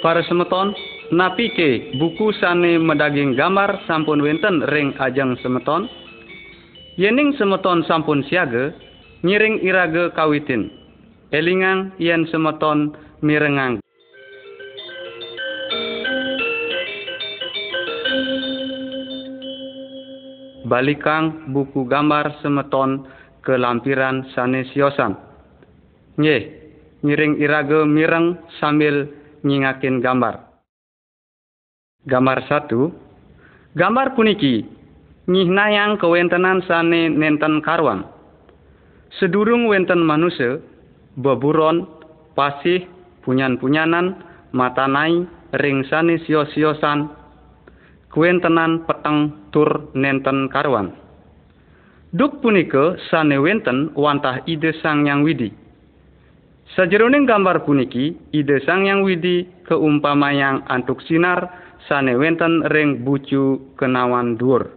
Para 0.00 0.24
semeton, 0.24 0.72
napi 1.12 1.52
ke 1.52 1.92
buku 2.00 2.32
sane 2.40 2.80
medaging 2.80 3.36
gambar 3.36 3.84
sampun 3.84 4.24
wenten 4.24 4.64
ring 4.72 4.96
ajang 4.96 5.36
semeton. 5.44 5.92
Yening 6.96 7.36
semeton 7.36 7.84
sampun 7.84 8.24
siaga, 8.24 8.72
nyiring 9.20 9.60
irage 9.60 10.08
kawitin. 10.16 10.72
Elingang 11.36 11.92
yen 12.00 12.24
semeton 12.32 12.96
mirengang. 13.20 13.84
Balikang 20.64 21.52
buku 21.52 21.84
gambar 21.84 22.40
semeton 22.40 23.04
ke 23.44 23.52
lampiran 23.52 24.24
sanesiosan. 24.32 25.12
Nye, 26.16 26.38
nyiring 27.04 27.36
irage 27.36 27.84
mireng 27.84 28.40
sambil 28.56 29.19
nyingakin 29.44 30.00
gambar. 30.00 30.46
Gambar 32.08 32.38
satu, 32.48 32.90
gambar 33.76 34.16
puniki 34.16 34.64
nyihnayang 35.28 36.00
kewentenan 36.00 36.64
sane 36.64 37.12
nenten 37.12 37.60
karwang. 37.60 38.08
Sedurung 39.18 39.68
wenten 39.68 40.00
manusia, 40.02 40.62
beburon, 41.18 41.84
pasih, 42.32 42.86
punyan-punyanan, 43.26 44.16
matanai, 44.54 45.26
ring 45.60 45.82
sane 45.90 46.22
sio-siosan, 46.24 47.10
kuentenan 48.10 48.86
peteng 48.86 49.50
tur 49.54 49.90
nenten 49.94 50.50
karwan. 50.50 50.94
Duk 52.10 52.42
punika 52.42 52.98
sane 53.06 53.38
wenten 53.38 53.94
wantah 53.94 54.42
ide 54.50 54.74
sang 54.82 55.06
yang 55.06 55.22
widi. 55.22 55.54
Sajeroning 56.78 57.26
gambar 57.26 57.66
puniki, 57.66 58.14
ide 58.30 58.62
sang 58.62 58.86
yang 58.86 59.02
widi 59.02 59.42
keumpamayang 59.66 60.62
antuk 60.70 61.02
sinar 61.02 61.50
sane 61.90 62.14
wenten 62.14 62.62
ring 62.70 63.02
bucu 63.02 63.74
kenawan 63.74 64.38
dur. 64.38 64.70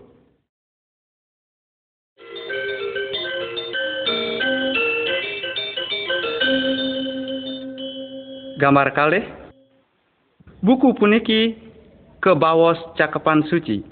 Gambar 8.57 8.89
kalih 8.97 9.25
Buku 10.65 10.97
puniki 10.97 11.53
kebawos 12.25 12.79
cakapan 12.97 13.45
suci. 13.45 13.85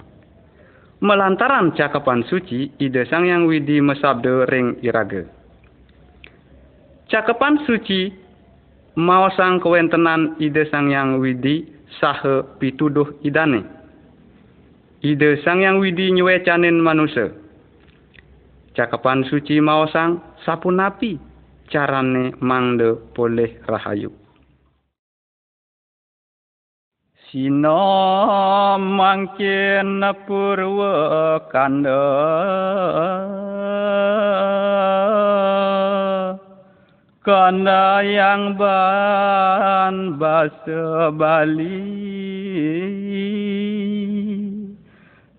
Melantaran 0.98 1.70
cakapan 1.78 2.26
suci, 2.26 2.72
ide 2.82 3.06
sang 3.06 3.30
yang 3.30 3.46
widi 3.46 3.78
mesabde 3.78 4.50
ring 4.50 4.80
irage. 4.82 5.41
Cakapan 7.12 7.60
suci 7.68 8.08
mau 8.96 9.28
sang 9.36 9.60
kewentenan 9.60 10.40
ide 10.40 10.64
sang 10.72 10.88
yang 10.88 11.20
widi 11.20 11.68
sahe 12.00 12.40
pituduh 12.56 13.20
idane. 13.20 13.68
Ide 15.04 15.44
sang 15.44 15.60
yang 15.60 15.76
widi 15.76 16.08
nyuecanin 16.08 16.80
manusia. 16.80 17.36
Cakapan 18.72 19.28
suci 19.28 19.60
mau 19.60 19.84
sang 19.92 20.24
sapunapi 20.48 21.20
carane 21.68 22.32
mangde 22.40 22.96
boleh 23.12 23.60
rahayu. 23.68 24.08
Sino 27.28 27.84
mangkin 28.80 30.00
purwa 30.24 31.44
kanda 31.52 32.00
Kanda 37.22 38.02
yang 38.02 38.58
ban 38.58 40.18
basa 40.18 41.14
bali. 41.14 41.86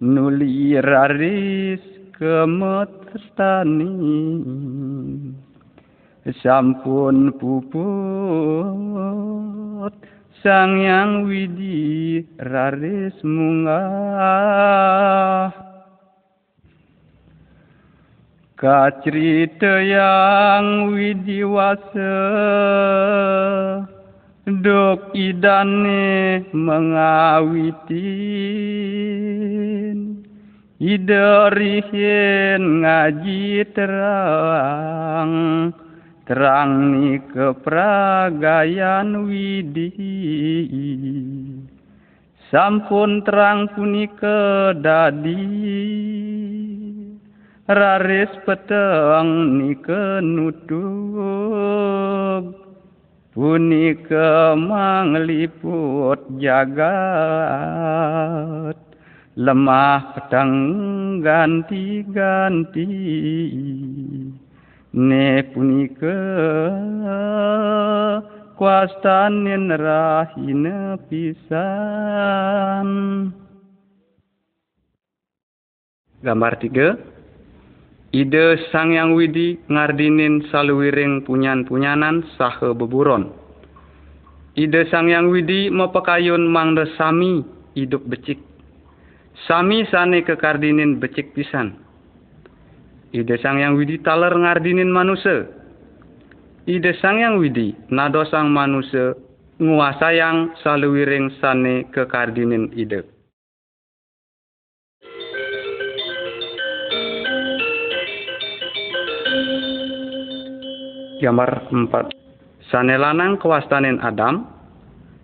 nuli 0.03 0.75
raris 0.83 1.79
kemetani 2.19 3.95
sampun 6.43 7.31
puput 7.39 8.75
Sang 10.43 10.83
Yang 10.83 11.31
Widi 11.31 12.27
Raris 12.43 13.15
Munggah 13.23 14.27
Kacerita 18.57 19.85
yang 19.85 20.89
widiwasa 20.89 22.17
Dok 24.49 25.13
idane 25.13 26.41
mengawitin 26.57 27.85
Idarihin 30.81 32.61
ngaji 32.81 33.61
terang 33.77 35.33
terang 36.25 36.97
ni 36.97 37.21
kepragayan 37.29 39.21
widi. 39.29 39.93
Sampun 42.49 43.21
terang 43.21 43.69
punika 43.77 44.73
dadi 44.73 45.45
raris 47.67 48.31
peteng 48.47 49.59
ni 49.59 49.75
kenutug 49.83 50.87
punika 53.35 54.55
mangliput 54.55 56.23
jagat. 56.39 56.87
Lemah 59.37 60.17
petang 60.17 60.49
ganti-ganti. 61.21 62.89
Ne 64.97 65.45
punika 65.53 66.17
kwastanin 68.57 69.69
rahina 69.69 70.97
pisan. 71.05 72.89
Gambar 76.25 76.57
tiga 76.57 76.97
ide 78.11 78.59
sang 78.71 78.93
yang 78.93 79.15
widi 79.17 79.59
ngardinin 79.67 80.47
saluwiring 80.51 81.25
punyan-punyanan 81.27 82.23
sahe 82.37 82.71
beburon 82.75 83.31
ide 84.55 84.87
sang 84.91 85.11
yang 85.11 85.31
widi 85.31 85.67
mepekayun 85.73 86.47
mangde 86.47 86.87
sami 86.95 87.43
hidup 87.75 88.03
becik 88.07 88.39
sami 89.47 89.83
sane 89.91 90.23
kekardinin 90.23 90.99
becik 91.01 91.35
pisan 91.35 91.87
Ide 93.15 93.39
sang 93.39 93.55
yang 93.63 93.79
widi 93.79 94.03
taler 94.03 94.35
ngardinin 94.35 94.91
manusia. 94.91 95.47
Ide 96.67 96.91
sang 96.99 97.23
yang 97.23 97.39
widi 97.39 97.71
nado 97.87 98.27
sang 98.27 98.51
manusia 98.51 99.15
nguasayang 99.63 100.59
saluwiring 100.59 101.31
sane 101.39 101.87
kekardinin 101.95 102.75
ide. 102.75 103.16
Gambar 111.17 111.73
4 111.73 112.13
Sane 112.69 112.93
lanang 112.93 113.41
kewastanin 113.41 113.97
Adam, 114.05 114.45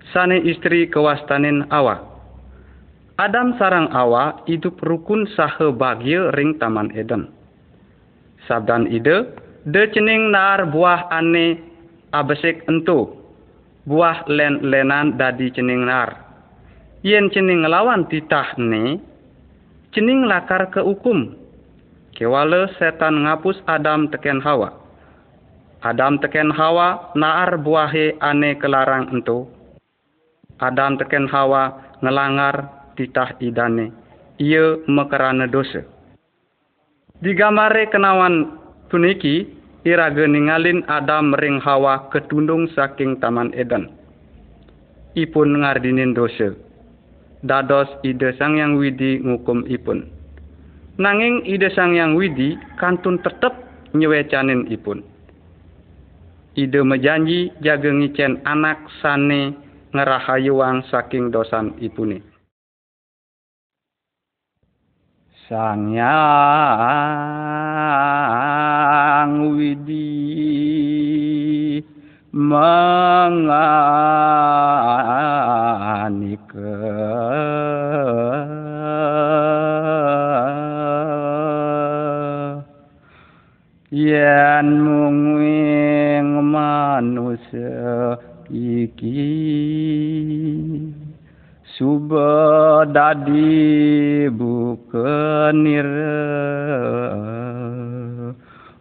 sane 0.10 0.42
istri 0.42 0.90
kewastanin 0.90 1.70
Awa. 1.70 2.02
Adam 3.22 3.54
sarang 3.62 3.94
Awa 3.94 4.42
hidup 4.50 4.82
rukun 4.82 5.30
sahe 5.38 5.70
bahagia 5.70 6.34
ring 6.34 6.58
Taman 6.58 6.90
Eden. 6.98 7.30
Sabdan 8.50 8.90
ide 8.90 9.38
de 9.70 9.84
cening 9.94 10.34
nar 10.34 10.66
buah 10.74 11.14
ane 11.14 11.62
abesik 12.10 12.66
entu. 12.66 13.14
Buah 13.86 14.26
len 14.32 14.66
lenan 14.66 15.14
dadi 15.20 15.54
cening 15.54 15.86
nar. 15.86 16.16
Yen 17.06 17.30
cening 17.30 17.62
ngelawan 17.62 18.10
titah 18.10 18.58
ne 18.58 18.98
cening 19.94 20.26
lakar 20.26 20.74
ke 20.74 20.82
hukum. 20.82 21.38
Kewale 22.18 22.72
setan 22.82 23.30
ngapus 23.30 23.62
Adam 23.70 24.10
teken 24.10 24.42
Hawa 24.42 24.83
Adam 25.84 26.16
teken 26.16 26.48
Hawa 26.48 27.12
naar 27.12 27.60
buahe 27.60 28.16
ane 28.24 28.56
kelarang 28.56 29.12
ento. 29.12 29.52
Adam 30.56 30.96
teken 30.96 31.28
Hawa 31.28 31.76
ngelanggar 32.00 32.88
titah 32.96 33.36
idane. 33.44 33.92
Ia 34.40 34.80
mekerana 34.88 35.44
dosa. 35.44 35.84
Digamare 37.20 37.92
kenawan 37.92 38.64
puniki 38.88 39.44
iraga 39.84 40.24
ningalin 40.24 40.88
Adam 40.88 41.36
ring 41.36 41.60
Hawa 41.60 42.08
ketundung 42.16 42.72
saking 42.72 43.20
Taman 43.20 43.52
Eden. 43.52 43.92
Ipun 45.20 45.68
ngardinin 45.68 46.16
dosa. 46.16 46.56
Dados 47.44 47.92
ide 48.08 48.32
sang 48.40 48.56
yang 48.56 48.80
widi 48.80 49.20
ngukum 49.20 49.68
ipun. 49.68 50.08
Nanging 50.96 51.44
ide 51.44 51.68
sang 51.76 51.92
yang 51.92 52.16
widi 52.16 52.56
kantun 52.80 53.20
tetep 53.20 53.52
nyewecanin 53.92 54.64
ipun 54.72 55.04
ide 56.54 56.84
mejanji 56.86 57.50
jaga 57.62 57.90
ngicen 57.90 58.42
anak 58.46 58.86
sane 59.02 59.58
ngerahayuang 59.94 60.86
saking 60.90 61.30
dosan 61.34 61.74
ipune. 61.82 62.22
Sang 65.50 65.92
yang 65.92 66.10
widi 69.60 70.24
menganike 72.32 73.54
yen 83.92 84.68
manusia 84.82 85.33
iki 88.50 89.30
suba 91.78 92.82
dadi 92.90 94.26
bukenir 94.30 95.90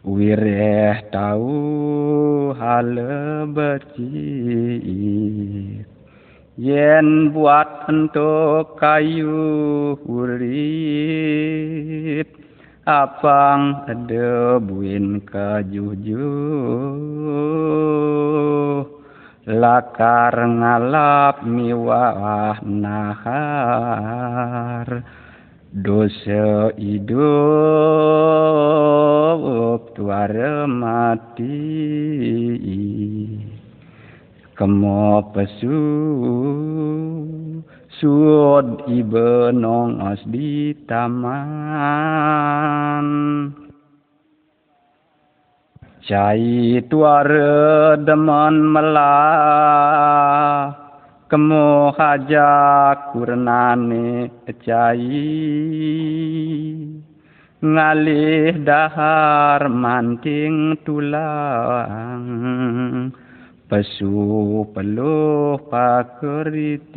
wireh 0.05 0.97
tau 1.13 2.53
hal 2.57 2.97
becik 3.53 4.89
yen 6.61 7.33
buat 7.33 7.89
untuk 7.89 8.77
kayu 8.77 9.97
urip 10.05 12.29
apang 12.83 13.87
debuin 14.11 15.23
kajuju 15.23 16.27
lakar 19.47 20.35
ngalap 20.35 21.47
miwah 21.47 22.59
nahar. 22.67 24.03
Dosa 25.73 26.69
hidup 26.77 27.17
tuara 29.97 30.69
mati. 30.69 31.65
Kemo 34.53 35.33
pesu 35.33 35.81
suod 38.03 38.91
ibe 38.91 39.55
as 40.03 40.19
di 40.27 40.75
taman. 40.91 41.47
Cai 46.03 46.83
tuare 46.91 47.95
deman 48.03 48.59
melah 48.75 49.55
kemo 51.31 51.95
haja 51.95 53.15
kurnane 53.15 54.35
cai. 54.67 55.23
Ngalih 57.63 58.67
dahar 58.67 59.71
manting 59.71 60.83
tulang. 60.83 62.27
Pesu 63.73 64.69
peluh 64.77 65.57
pakeritis 65.73 66.93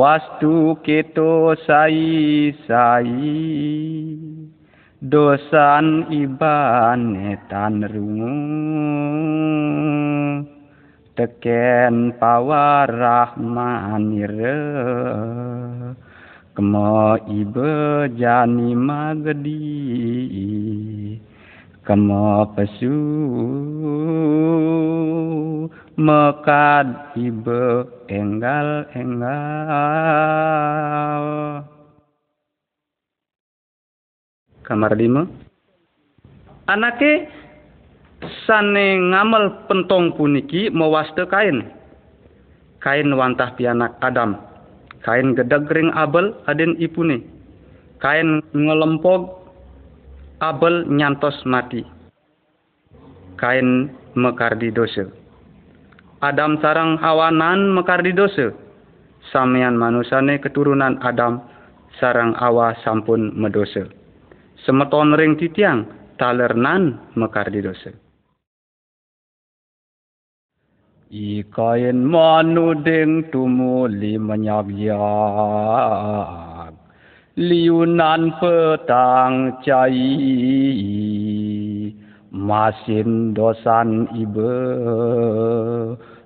Wastu 0.00 0.80
keto 0.80 1.52
sai 1.68 2.48
sai. 2.64 3.20
Dosan 4.96 6.08
ibane 6.08 7.36
tan 7.52 7.84
rungu. 7.84 8.32
Teken 11.12 12.16
pawarah 12.16 13.36
manire 13.36 14.56
kemo 16.56 17.20
ibe 17.28 18.08
jani 18.16 18.72
magedi 18.72 19.60
kemo 21.84 22.48
pesu. 22.56 22.96
Mekad 26.00 27.12
ibe 27.12 27.84
enggal 28.08 28.88
enggal 28.96 29.28
kamar 34.64 34.96
lima 34.96 35.28
anake 36.72 37.28
sane 38.44 39.00
ngamal 39.10 39.64
pentong 39.66 40.12
puniki 40.16 40.68
mewaste 40.70 41.24
kain. 41.28 41.68
Kain 42.80 43.12
wantah 43.12 43.52
pianak 43.56 43.96
Adam. 44.00 44.40
Kain 45.04 45.36
gedeg 45.36 45.68
ring 45.72 45.92
Abel 45.92 46.36
aden 46.48 46.76
ipune. 46.80 47.24
Kain 48.00 48.40
ngelempog 48.52 49.40
Abel 50.40 50.88
nyantos 50.88 51.36
mati. 51.44 51.84
Kain 53.36 53.92
mekar 54.16 54.56
di 54.56 54.72
dosa. 54.72 55.19
Adam 56.20 56.60
sarang 56.60 57.00
awanan 57.00 57.72
mekar 57.72 58.04
di 58.04 58.12
dosa. 58.12 58.52
Samian 59.32 59.72
manusane 59.76 60.36
keturunan 60.36 61.00
Adam 61.00 61.40
sarang 61.96 62.36
awa 62.36 62.76
sampun 62.84 63.32
medosa. 63.32 63.88
Semeton 64.60 65.16
ring 65.16 65.40
titiang 65.40 65.88
talernan 66.20 67.16
mekar 67.16 67.48
di 67.48 67.64
dosa. 67.64 67.88
Ikain 71.10 72.06
manuding 72.06 73.34
tumuli 73.34 74.14
menyagyak 74.14 74.94
liunan 77.40 78.36
petang 78.38 79.58
cai 79.66 80.06
masin 82.30 83.34
dosan 83.34 84.06
ibe 84.14 84.54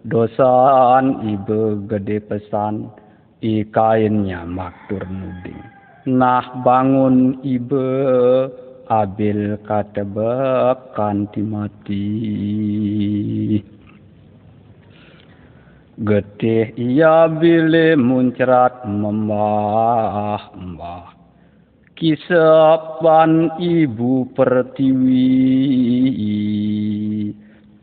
dosan 0.08 1.24
ibe 1.28 1.84
gede 1.88 2.20
pesan 2.24 2.92
ikainnya 3.40 4.44
maktur 4.44 5.04
nuding 5.04 5.60
nah 6.04 6.44
bangun 6.60 7.40
ibe 7.40 7.88
abil 8.88 9.56
katebek 9.64 10.92
kanti 10.92 11.40
mati 11.40 12.06
Getih 15.94 16.74
ia 16.74 17.30
bile 17.30 17.94
muncrat 17.94 18.82
membah 18.82 20.50
mbah. 20.58 21.14
Kisapan 21.94 23.54
ibu 23.62 24.26
pertiwi 24.34 25.30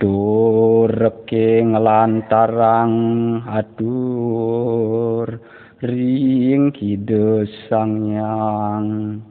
Adur 0.02 0.90
keng 1.30 1.78
lantarang 1.78 2.94
adur 3.46 5.30
ring 5.78 6.74
kidus 6.74 7.46
sang 7.70 8.10
sangyang 8.10 9.22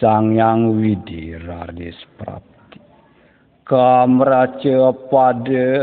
sang 0.00 0.32
yang 0.32 0.80
widiraris 0.80 2.00
prapti. 2.16 2.80
Kamraja 3.68 4.96
pada 5.12 5.76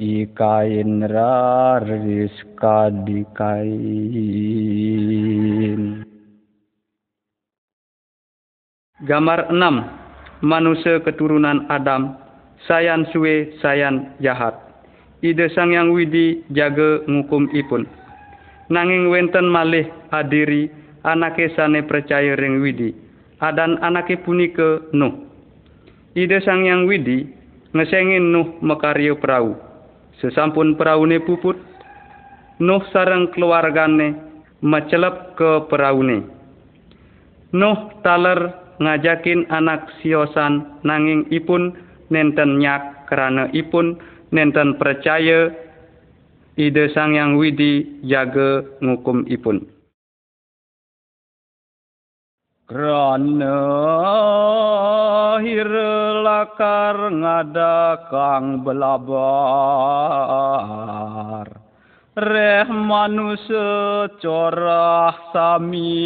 ikain 0.00 1.04
raris 1.04 2.32
kadikain. 2.56 3.68
Gambar 9.04 9.52
6 9.52 10.00
manusia 10.40 11.04
keturunan 11.04 11.68
adam. 11.68 12.19
Sayan 12.68 13.08
suwe 13.12 13.56
sayan 13.60 14.16
jahat 14.20 14.56
Ide 15.20 15.52
sang 15.52 15.72
yang 15.72 15.92
widi 15.92 16.44
jaga 16.52 17.04
ngukum 17.08 17.52
ipun 17.52 17.84
Nanging 18.72 19.12
wenten 19.12 19.48
malih 19.48 19.88
adiri 20.12 20.68
Anake 21.04 21.52
sane 21.56 21.84
percaya 21.84 22.36
ring 22.36 22.60
widi 22.60 22.92
Adan 23.40 23.80
anake 23.80 24.20
punike 24.20 24.92
no 24.92 25.30
Ida 26.10 26.42
Sang 26.42 26.66
Yang 26.66 26.82
Widi 26.90 27.18
ngesengin 27.70 28.34
Nuh 28.34 28.58
makarya 28.66 29.14
perahu. 29.14 29.54
Sesampun 30.18 30.74
peraune 30.74 31.22
puput, 31.22 31.54
Nuh 32.58 32.82
sareng 32.90 33.30
keluargane 33.30 34.18
macelep 34.58 35.38
ke 35.38 35.70
peraune. 35.70 36.26
Nuh 37.54 37.94
taler 38.02 38.58
ngajakin 38.82 39.46
anak 39.54 39.86
siosan 40.02 40.82
nanging 40.82 41.30
ipun 41.30 41.78
nenten 42.10 42.58
nyak 42.60 43.08
karena 43.08 43.48
ipun. 43.54 43.96
Nenten 44.30 44.78
percaya 44.78 45.50
ide 46.54 46.86
sang 46.94 47.18
yang 47.18 47.34
widi 47.34 48.02
jaga 48.06 48.62
ngukum 48.78 49.26
ipun. 49.26 49.66
Krana 52.70 53.58
hirlakar 55.42 57.10
ngada 57.10 58.06
kang 58.06 58.62
belabar. 58.62 59.10
Reh 62.14 62.70
manusia 62.70 64.06
corah 64.22 65.34
sami 65.34 65.98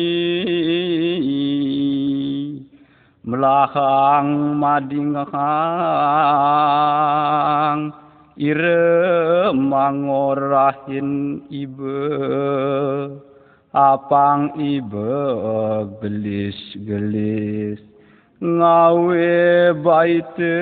Melahang 3.25 4.61
madinghang 4.61 5.25
Ire 8.37 9.49
mangorahin 9.55 11.41
ibe. 11.49 12.05
Apang 13.73 14.53
ibe 14.61 15.17
gelis-gelis 16.05 17.81
ngawe 18.45 19.33
baite. 19.81 20.61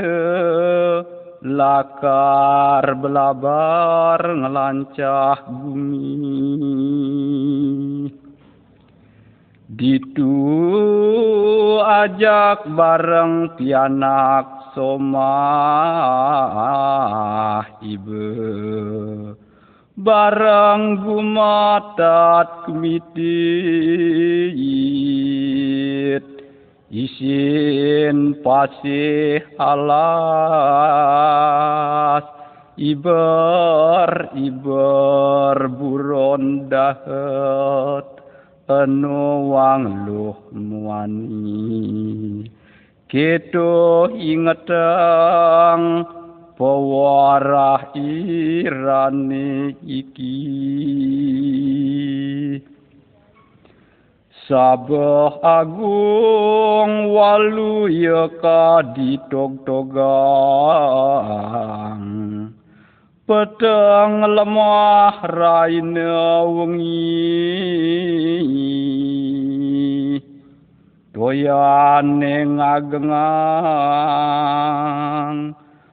Lakar 1.42 2.87
belabar 3.02 4.23
ngelancah 4.23 5.42
bumi 5.50 6.14
Ditu 9.73 10.37
ajak 11.81 12.69
bareng 12.76 13.57
pianak 13.57 14.69
somah 14.76 15.25
ibe 17.81 18.37
barang 19.97 21.00
gumatat 21.09 22.69
kumitit 22.69 23.25
isin 26.93 28.37
pasih 28.45 29.41
alas. 29.57 30.05
Iber 32.73 34.33
iber 34.33 35.69
buron 35.76 36.73
dahet 36.73 38.22
anu 38.71 39.50
wang 39.50 40.07
luh 40.07 40.38
muani 40.54 42.47
Keto 43.12 44.09
ingetang 44.16 46.09
pewarah 46.57 47.92
irane 47.92 49.76
iki. 49.85 50.40
Sabah 54.49 55.45
agung 55.45 57.12
walu 57.12 57.92
yaka 57.92 58.81
Peteng 63.23 64.26
lemah 64.35 65.23
raina 65.31 66.43
wengi. 66.43 67.31
Doyane 71.14 72.37
ngagengang 72.59 73.23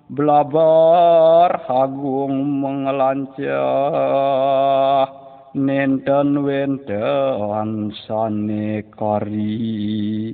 blabar 0.10 1.70
agung 1.70 2.66
mengelancah. 2.66 3.46
Nenten 5.54 6.42
wenten 6.42 7.94
sane 8.10 8.90
kari. 8.90 10.34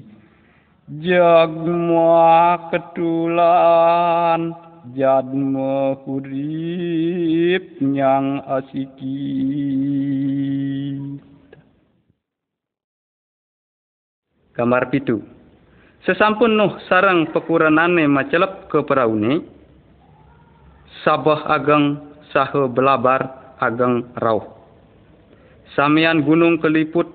Jagma 1.03 2.71
ketulan 2.71 4.55
jadma 4.93 5.97
hurip 6.05 7.81
nyang 7.81 8.45
asiki 8.45 9.17
gambar 14.53 14.93
pitu 14.93 15.25
sesampun 16.05 16.53
Nuh 16.53 16.77
sarang 16.85 17.33
pekuranane 17.33 18.05
macelep 18.05 18.69
ke 18.69 18.85
peraune 18.85 19.41
sabah 21.01 21.49
ageng 21.49 22.01
sahe 22.33 22.65
belabar 22.73 23.53
ageng 23.61 24.09
rauh. 24.19 24.43
Samian 25.77 26.23
gunung 26.23 26.57
keliput 26.57 27.07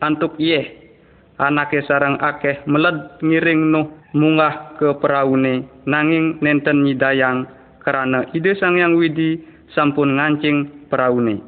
antuk 0.00 0.38
ieh 0.40 0.94
anake 1.36 1.84
sarang 1.84 2.16
akeh 2.16 2.64
meled 2.64 3.20
ngiring 3.20 3.72
nuh 3.72 3.86
munggah 4.16 4.80
ke 4.80 4.96
peraune 4.96 5.68
nanging 5.84 6.40
nenten 6.40 6.88
nyidayang 6.88 7.44
karena 7.84 8.24
ide 8.32 8.56
sang 8.56 8.80
yang 8.80 8.96
widi 8.96 9.44
sampun 9.76 10.16
ngancing 10.16 10.88
peraune. 10.88 11.44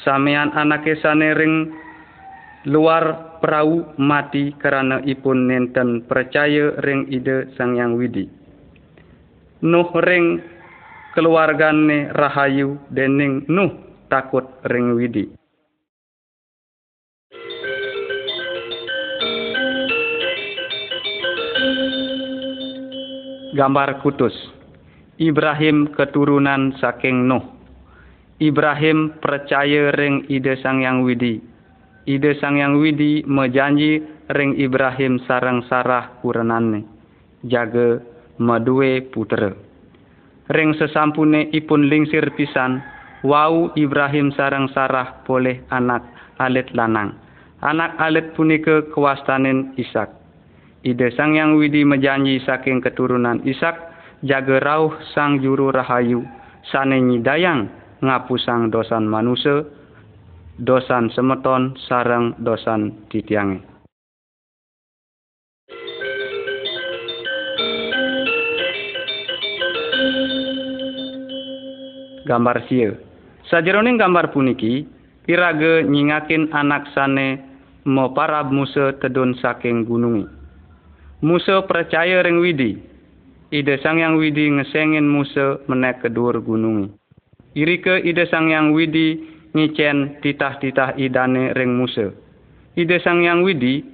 Samian 0.00 0.56
anake 0.56 0.96
sanering 1.04 1.68
luar 2.64 3.36
perahu 3.44 3.92
mati 4.00 4.56
karena 4.56 5.04
ipun 5.04 5.52
nenten 5.52 6.08
percaya 6.08 6.80
ring 6.80 7.12
ide 7.12 7.52
sang 7.60 7.76
yang 7.76 8.00
widi. 8.00 8.24
Nuh 9.62 9.92
ring 10.00 10.40
keluargane 11.12 12.08
rahayu 12.10 12.80
dening 12.88 13.44
Nuh 13.52 13.70
takut 14.08 14.48
ring 14.66 14.96
widi. 14.96 15.41
Gambar 23.52 24.00
kutus 24.00 24.32
Ibrahim 25.20 25.92
keturunan 25.92 26.72
saking 26.80 27.28
Nuh. 27.28 27.44
Ibrahim 28.40 29.20
percaya 29.20 29.92
ring 29.92 30.24
ide 30.32 30.56
sang 30.64 30.80
yang 30.80 31.04
widi. 31.04 31.38
Ide 32.08 32.40
sang 32.40 32.58
yang 32.58 32.80
widi 32.80 33.22
mejanji 33.28 34.02
ring 34.32 34.56
Ibrahim 34.56 35.20
sarang 35.28 35.62
Sarah 35.68 36.16
kurenane. 36.24 36.82
Jaga 37.44 38.00
madue 38.40 39.04
putra 39.12 39.52
ring 40.50 40.74
sesampune 40.74 41.48
ipun 41.54 41.86
lingsir 41.86 42.26
pisan 42.34 42.82
wau 43.22 43.70
Ibrahim 43.78 44.34
sarang 44.34 44.66
Sarah 44.74 45.22
boleh 45.22 45.62
anak 45.70 46.02
alit 46.42 46.66
lanang 46.74 47.14
anak 47.62 47.94
alit 48.02 48.34
punika 48.34 48.82
kewastanin 48.90 49.72
Ishak 49.78 50.10
ide 50.82 51.14
sang 51.14 51.38
yang 51.38 51.54
widi 51.58 51.86
mejanji 51.86 52.42
saking 52.42 52.82
keturunan 52.82 53.42
Ishak 53.46 53.78
jaga 54.26 54.58
rauh 54.62 54.94
sang 55.14 55.38
juru 55.38 55.70
rahayu 55.70 56.26
sane 56.70 56.98
nyidayang 57.02 57.70
ngapusang 58.02 58.70
dosan 58.70 59.06
manusia 59.06 59.66
dosan 60.58 61.10
semeton 61.14 61.78
sarang 61.86 62.34
dosan 62.42 63.06
titiange 63.10 63.72
gambar 72.24 72.64
sieu. 72.70 72.96
Sajeroning 73.50 73.98
gambar 73.98 74.32
puniki, 74.32 74.86
pirage 75.26 75.84
nyingakin 75.84 76.48
anak 76.54 76.88
sane 76.94 77.42
mo 77.84 78.14
parab 78.14 78.54
musa 78.54 78.96
tedun 79.02 79.36
saking 79.42 79.84
gunungi. 79.84 80.41
Musa 81.22 81.62
percaya 81.70 82.18
ring 82.26 82.42
widi. 82.42 82.74
Ide 83.54 83.78
sang 83.78 84.02
yang 84.02 84.18
widi 84.18 84.50
ngesengin 84.50 85.06
musa 85.06 85.62
menek 85.70 86.02
kedur 86.02 86.42
gunungi. 86.42 86.90
Irike 87.54 88.02
ide 88.02 88.26
sang 88.26 88.50
yang 88.50 88.74
widi 88.74 89.22
ngicen 89.54 90.18
titah-titah 90.18 90.98
idane 90.98 91.54
ring 91.54 91.78
musa. 91.78 92.10
Ide 92.74 92.98
sang 93.06 93.22
yang 93.22 93.46
widi 93.46 93.86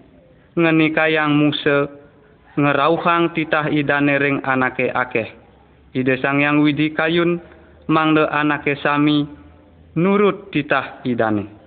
ngenikayang 0.56 1.36
musa 1.36 1.92
ngerauhang 2.56 3.36
titah 3.36 3.68
idane 3.76 4.16
ring 4.16 4.40
anake 4.48 4.88
akeh. 4.88 5.28
Ide 5.92 6.16
sang 6.24 6.40
yang 6.40 6.64
widi 6.64 6.96
kayun 6.96 7.44
mangde 7.92 8.24
anake 8.24 8.72
sami 8.80 9.28
nurut 10.00 10.48
titah 10.48 11.04
idane. 11.04 11.57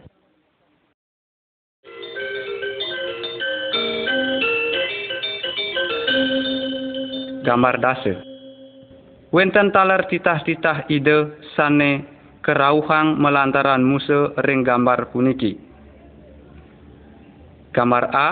Gambar 7.42 7.76
dase. 7.82 8.14
Wenten 9.32 9.72
taler 9.72 10.06
titah-titah 10.12 10.92
ide 10.92 11.40
sane 11.56 12.04
kerauhang 12.44 13.16
melantaran 13.16 13.82
Musa 13.86 14.36
ring 14.44 14.66
gambar 14.66 15.14
puniki. 15.14 15.56
Gambar 17.72 18.06
A, 18.12 18.30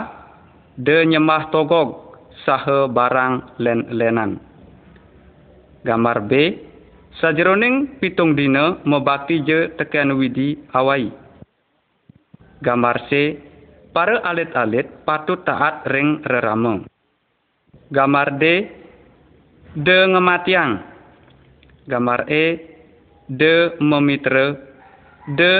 de 0.75 1.07
nyemah 1.07 1.47
togog 1.55 2.19
sahe 2.43 2.91
barang 2.91 3.55
len-lenan. 3.63 4.43
Gambar 5.87 6.27
B, 6.27 6.31
Sajeroning 7.19 7.99
pitung 7.99 8.31
dina 8.31 8.79
mebakti 8.87 9.43
je 9.43 9.75
tekan 9.75 10.15
widi 10.15 10.55
awai. 10.71 11.11
Gambar 12.63 13.11
C, 13.11 13.35
para 13.91 14.23
alit-alit 14.23 14.87
patut 15.03 15.43
taat 15.43 15.83
ring 15.91 16.23
rerama. 16.23 16.79
Gambar 17.91 18.39
D, 18.39 18.43
de 19.75 19.97
ngematiang. 20.09 20.81
Gambar 21.89 22.29
E, 22.29 22.45
de 23.29 23.77
memitra. 23.81 24.57
De 25.37 25.53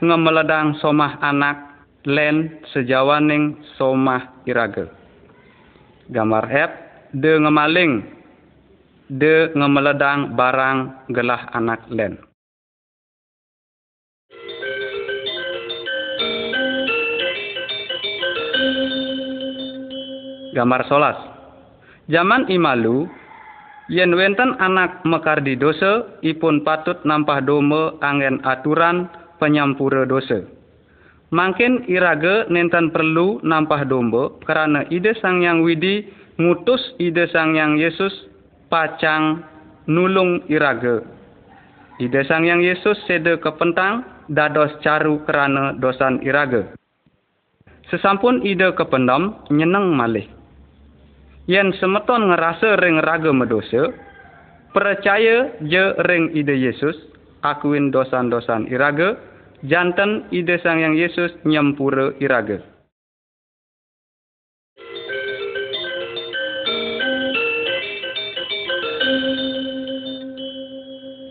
ngemeledang 0.00 0.80
somah 0.80 1.20
anak 1.20 1.88
len 2.08 2.60
sejawaning 2.72 3.60
somah 3.76 4.44
iraga. 4.48 4.88
Gambar 6.08 6.44
F, 6.48 6.70
de 7.12 7.32
ngemaling 7.40 7.92
de 9.08 9.52
ngemeledang 9.52 10.36
barang 10.36 11.08
gelah 11.12 11.48
anak 11.52 11.84
len. 11.92 12.16
Gambar 20.54 20.86
solas. 20.86 21.18
Zaman 22.06 22.46
imalu, 22.46 23.10
yen 23.88 24.12
wenten 24.16 24.56
anak 24.60 25.04
mekar 25.04 25.44
di 25.44 25.56
dosa, 25.58 26.20
ipun 26.24 26.64
patut 26.64 27.00
nampah 27.04 27.44
dome 27.44 27.98
angen 28.00 28.40
aturan 28.44 29.08
penyampura 29.36 30.08
dosa. 30.08 30.44
Mungkin 31.34 31.90
iraga 31.90 32.46
nenten 32.46 32.94
perlu 32.94 33.42
nampah 33.42 33.82
domba 33.82 34.30
karena 34.46 34.86
ide 34.86 35.18
sang 35.18 35.42
yang 35.42 35.66
widi 35.66 36.06
ngutus 36.38 36.94
ide 37.02 37.26
sang 37.34 37.58
yang 37.58 37.74
Yesus 37.74 38.12
pacang 38.70 39.42
nulung 39.90 40.46
iraga. 40.46 41.02
Ide 41.98 42.22
sang 42.26 42.46
yang 42.46 42.62
Yesus 42.62 42.98
sede 43.06 43.38
kepentang 43.42 44.06
dados 44.30 44.74
caru 44.82 45.22
kerana 45.26 45.74
dosan 45.74 46.22
iraga. 46.22 46.70
Sesampun 47.90 48.42
ide 48.42 48.70
kependam 48.74 49.42
nyeneng 49.50 49.94
malih. 49.94 50.26
Yen 51.44 51.76
semeton 51.76 52.32
ngerasa 52.32 52.80
ring 52.80 53.04
raga 53.04 53.28
medosa, 53.28 53.92
percaya 54.72 55.52
je 55.60 55.84
ring 56.08 56.32
ide 56.32 56.56
Yesus, 56.56 56.96
akuin 57.44 57.92
dosan-dosan 57.92 58.72
iraga, 58.72 59.20
jantan 59.68 60.24
ide 60.32 60.56
sang 60.64 60.80
yang 60.80 60.96
Yesus 60.96 61.36
nyempura 61.44 62.16
iraga. 62.16 62.74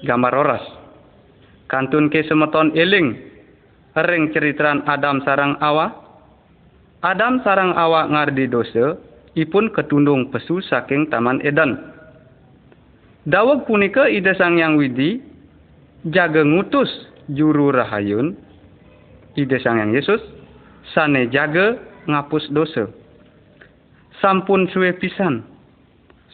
gambar 0.04 0.34
oras. 0.36 0.64
Kantun 1.72 2.12
ke 2.12 2.22
semeton 2.28 2.76
eling, 2.76 3.18
ring 3.98 4.24
ceritaran 4.36 4.84
Adam 4.86 5.24
sarang 5.24 5.58
awa. 5.64 5.90
Adam 7.04 7.42
sarang 7.42 7.74
awa 7.76 8.08
ngardi 8.12 8.48
dosa, 8.48 8.96
ipun 9.34 9.74
ketundung 9.74 10.30
pesu 10.30 10.62
saking 10.62 11.10
taman 11.10 11.42
Eden. 11.42 11.78
Dawag 13.24 13.66
punika 13.66 14.06
ide 14.12 14.36
sang 14.36 14.60
yang 14.60 14.76
widi, 14.76 15.24
jaga 16.12 16.44
ngutus 16.44 16.92
juru 17.32 17.72
rahayun, 17.72 18.36
ide 19.40 19.58
sang 19.64 19.80
yang 19.80 19.96
Yesus, 19.96 20.20
sane 20.92 21.32
jaga 21.32 21.80
ngapus 22.06 22.52
dosa. 22.52 22.92
Sampun 24.20 24.68
suwe 24.72 24.92
pisan, 25.00 25.44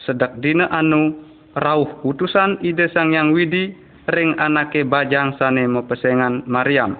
sedak 0.06 0.42
dina 0.42 0.66
anu 0.74 1.14
rauh 1.58 1.90
utusan 2.06 2.58
ide 2.66 2.90
sang 2.90 3.14
yang 3.14 3.34
widi 3.34 3.74
ring 4.10 4.34
anake 4.42 4.82
bajang 4.82 5.38
sane 5.38 5.70
mepesengan 5.70 6.42
Maryam. 6.50 6.98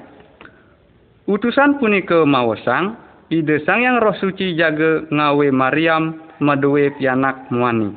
Utusan 1.26 1.78
punika 1.78 2.26
mawasang 2.26 2.98
ide 3.30 3.62
sang 3.66 3.86
yang 3.86 4.02
roh 4.02 4.14
suci 4.18 4.58
jaga 4.58 5.06
ngawe 5.10 5.48
Maryam 5.54 6.18
maduwe 6.42 6.90
pianak 6.98 7.50
muani. 7.54 7.94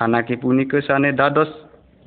Anake 0.00 0.40
punika 0.40 0.80
sane 0.82 1.12
dados 1.12 1.48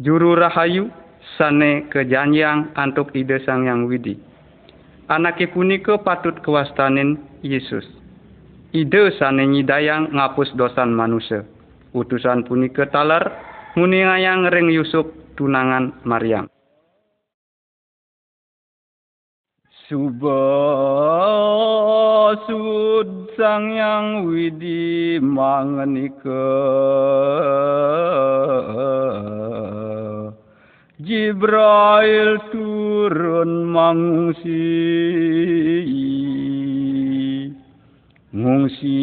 juru 0.01 0.35
rahayu 0.35 0.89
sane 1.37 1.87
kejanjiang 1.93 2.73
antuk 2.75 3.13
ide 3.13 3.39
sang 3.45 3.69
yang 3.69 3.85
widi. 3.85 4.17
Anake 5.07 5.47
punika 5.53 6.01
patut 6.01 6.41
kewastanin 6.41 7.21
Yesus. 7.45 7.85
Ide 8.73 9.13
sane 9.15 9.45
nyidayang 9.45 10.11
ngapus 10.11 10.57
dosan 10.57 10.91
manusia. 10.91 11.45
Utusan 11.95 12.43
punika 12.43 12.89
talar 12.91 13.23
ngayang 13.77 14.51
ring 14.51 14.67
Yusuf 14.73 15.07
tunangan 15.39 16.03
Maryam. 16.03 16.49
Subasud 22.35 23.31
sang 23.39 23.71
yang 23.71 24.27
widi 24.27 25.23
mangenika. 25.23 26.51
Jibril 30.99 32.35
turun 32.51 33.71
mangsi 33.71 34.67
ngungsi 38.35 38.99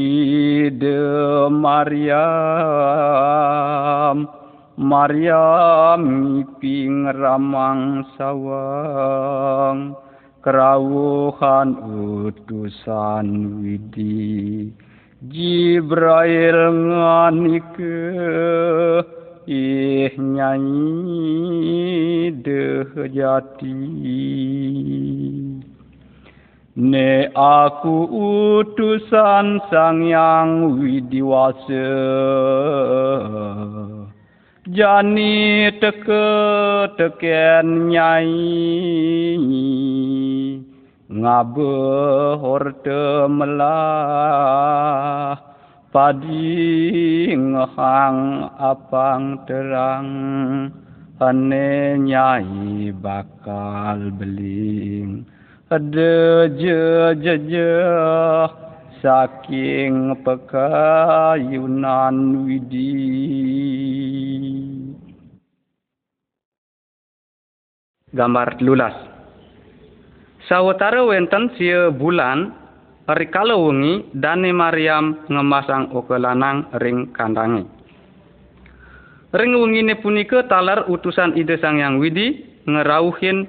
de 0.76 1.00
Maryam. 1.48 2.20
Maryam 4.76 6.00
ngiping 6.04 7.08
ramang 7.16 8.04
sawang 8.20 9.96
kerawuhan 10.42 11.78
utusan 12.26 13.26
widi. 13.62 14.74
Jibril 15.22 16.58
nganike 16.90 18.02
ih 19.46 20.10
nyanyi 20.18 21.62
deh 22.42 22.90
jati. 23.14 23.78
Ne 26.72 27.30
aku 27.36 27.96
utusan 28.10 29.62
sang 29.70 30.02
yang 30.02 30.80
widiwasa 30.82 31.86
jani 34.72 35.68
teke 35.76 36.24
teken 36.96 37.92
nyai 37.92 38.32
ngabe 41.12 41.76
horte 42.40 43.28
melah 43.28 43.76
padi 45.92 47.36
ngehang 47.36 48.48
apang 48.56 49.44
terang 49.44 50.08
hane 51.20 52.00
nyai 52.08 52.96
bakal 52.96 54.08
beling 54.16 55.28
ada 55.68 56.48
je 56.48 57.12
je 57.20 57.34
je 57.44 57.76
saking 59.02 60.22
pekayunan 60.22 62.16
widi. 62.46 62.94
Gambar 68.14 68.62
lulas. 68.62 68.94
Sawetara 70.46 71.02
wenten 71.02 71.50
sia 71.58 71.90
bulan 71.90 72.54
rikala 73.10 73.58
wengi 73.58 74.06
dane 74.14 74.54
Maryam 74.54 75.26
ngemasang 75.26 75.90
lanang 76.22 76.70
ring 76.78 77.10
kandange. 77.10 77.66
Ring 79.32 79.52
wengine 79.56 79.96
punika 79.98 80.44
talar 80.46 80.86
utusan 80.92 81.34
ide 81.40 81.56
sang 81.58 81.80
yang 81.80 81.96
widi 81.98 82.44
ngerauhin 82.68 83.48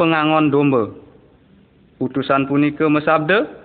pengangon 0.00 0.48
domba. 0.48 0.88
Utusan 2.00 2.48
punika 2.48 2.88
mesabda 2.88 3.59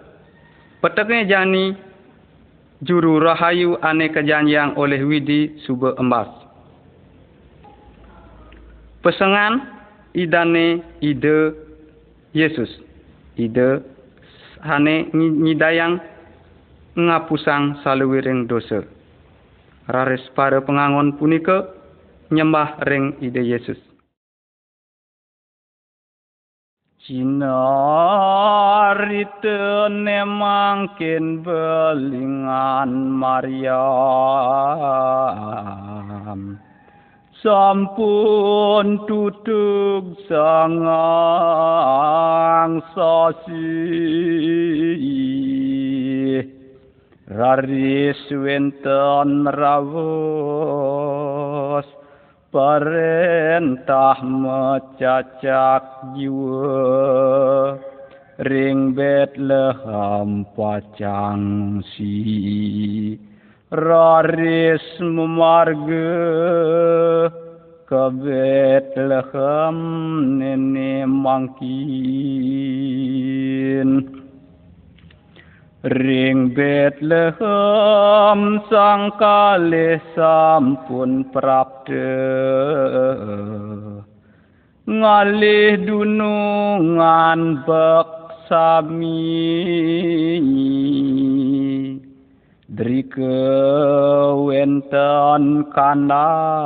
Peteknya 0.84 1.28
jani 1.28 1.76
juru 2.84 3.20
rahayu 3.22 3.80
ane 3.80 4.12
kejanjian 4.12 4.76
oleh 4.76 5.02
Widi 5.04 5.60
suba 5.64 5.96
embas. 6.00 6.30
Pesengan 9.00 9.62
idane 10.18 10.82
ide 11.00 11.54
Yesus. 12.34 12.70
Ide 13.38 13.84
hane 14.66 15.14
nyidayang 15.14 16.02
ngapusang 16.96 17.84
saluwiring 17.84 18.48
dosa. 18.50 18.96
raris 19.86 20.26
para 20.34 20.62
pengangon 20.66 21.14
punika 21.18 21.70
nyembah 22.34 22.82
ring 22.90 23.14
ide 23.22 23.42
Yesus. 23.46 23.78
Cinaritene 27.06 27.46
mangkin 30.26 31.46
belingan 31.46 33.14
Maryam. 33.14 33.78
Sampun 37.46 39.06
tutuk 39.06 40.18
sangang 40.26 40.82
sasi 42.98 43.70
raris 47.30 48.18
wenten 48.34 49.46
rawos 49.54 50.66
perintah 52.56 54.24
mecacak 54.24 56.16
jiwa. 56.16 57.76
Ring 58.36 58.96
Bethlehem 58.96 60.44
pacang 60.56 61.80
si 61.96 63.16
raris 63.72 64.84
memarga 65.00 66.12
ke 67.88 68.04
Bethlehem 68.20 69.78
nene 70.36 71.08
mangkin 71.08 71.76
Ring 75.86 76.50
Bethlehem 76.50 78.42
sang 78.74 79.14
kalih 79.22 80.02
sampun 80.18 81.30
prapte 81.30 82.10
ngalih 84.90 85.78
dunungan 85.86 87.62
bek 87.70 88.10
sami 88.50 89.30
Drike 92.66 93.46
wenten 94.42 95.70
kandang 95.70 96.66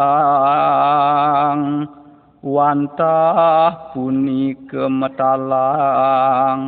wantah 2.39 3.91
puni 3.91 4.55
kemetalang 4.71 6.61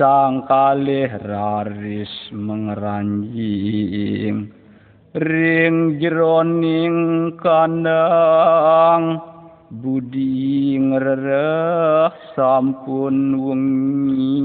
sang 0.00 0.48
kalih 0.48 1.12
raris 1.28 2.08
mengeranjing. 2.32 4.48
Ring 5.12 6.00
jeroning 6.00 7.36
kandang 7.36 9.20
budi 9.68 10.80
ngereh 10.80 12.08
sampun 12.32 13.44
wengi. 13.44 14.40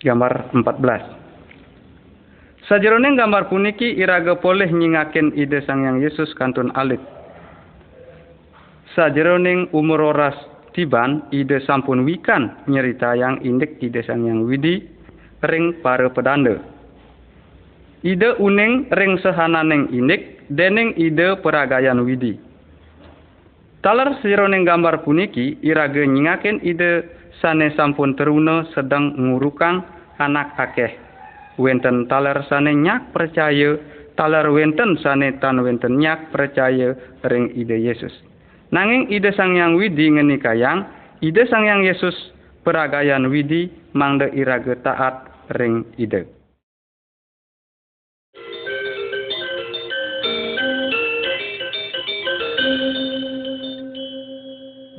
Gambar 0.00 0.56
14 0.56 2.64
Sajeroning 2.64 3.20
gambar 3.20 3.52
puniki 3.52 3.92
iraga 3.92 4.40
poleh 4.40 4.72
nyingaken 4.72 5.36
ide 5.36 5.60
sang 5.68 5.84
yang 5.84 6.00
Yesus 6.00 6.32
kantun 6.32 6.72
alit 6.72 7.04
sajeroning 8.96 9.68
umur 9.76 10.16
oras 10.16 10.34
tiban 10.72 11.28
ide 11.28 11.60
sampun 11.68 12.08
wikan 12.08 12.64
nyerita 12.64 13.12
yang 13.12 13.36
indek 13.44 13.76
ide 13.84 14.00
sang 14.00 14.24
yang 14.24 14.48
widi 14.48 14.80
ring 15.44 15.76
para 15.84 16.08
pedanda. 16.08 16.56
Ide 18.00 18.40
uning 18.40 18.88
ring 18.88 19.20
sehananeng 19.20 19.92
indek 19.92 20.48
dening 20.48 20.96
ide 20.96 21.36
peragayan 21.44 22.00
widi. 22.08 22.40
Talar 23.84 24.16
sironing 24.24 24.64
gambar 24.64 25.04
puniki 25.04 25.60
irage 25.60 26.00
nyingaken 26.08 26.64
ide 26.64 27.04
sane 27.44 27.76
sampun 27.76 28.16
teruna 28.16 28.64
sedang 28.72 29.12
ngurukang 29.12 29.84
anak 30.16 30.56
akeh. 30.56 30.92
Wenten 31.60 32.08
talar 32.08 32.48
sane 32.48 32.72
nyak 32.72 33.12
percaya 33.12 33.76
talar 34.16 34.48
wenten 34.48 34.96
sane 35.04 35.36
tan 35.36 35.60
wenten 35.60 36.00
nyak 36.00 36.32
percaya 36.32 36.96
ring 37.28 37.52
ide 37.52 37.76
Yesus 37.76 38.35
Nanging 38.76 39.08
ide 39.08 39.32
sang 39.32 39.56
yang 39.56 39.72
widi 39.80 40.12
ngeni 40.12 40.36
kayang, 40.36 40.84
ide 41.24 41.48
sang 41.48 41.64
yang 41.64 41.80
Yesus 41.80 42.12
peragayan 42.60 43.24
widi 43.32 43.72
mangde 43.96 44.28
irage 44.36 44.76
taat 44.84 45.32
ring 45.56 45.80
ide. 45.96 46.28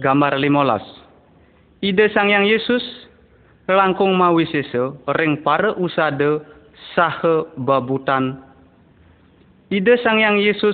Gambar 0.02 0.42
limolas. 0.42 0.82
Ide 1.78 2.10
sang 2.18 2.34
yang 2.34 2.50
Yesus 2.50 2.82
langkung 3.70 4.18
mawi 4.18 4.50
seso 4.50 4.98
ring 5.22 5.46
para 5.46 5.78
usade 5.78 6.42
sahe 6.98 7.46
babutan. 7.62 8.42
Ide 9.70 10.02
sang 10.02 10.18
yang 10.18 10.42
Yesus 10.42 10.74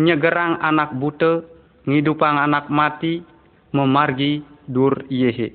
nyegerang 0.00 0.64
anak 0.64 0.96
buta 0.96 1.55
ngidupang 1.86 2.42
anak 2.42 2.66
mati 2.66 3.22
memargi 3.70 4.42
dur 4.66 5.06
yehe. 5.06 5.54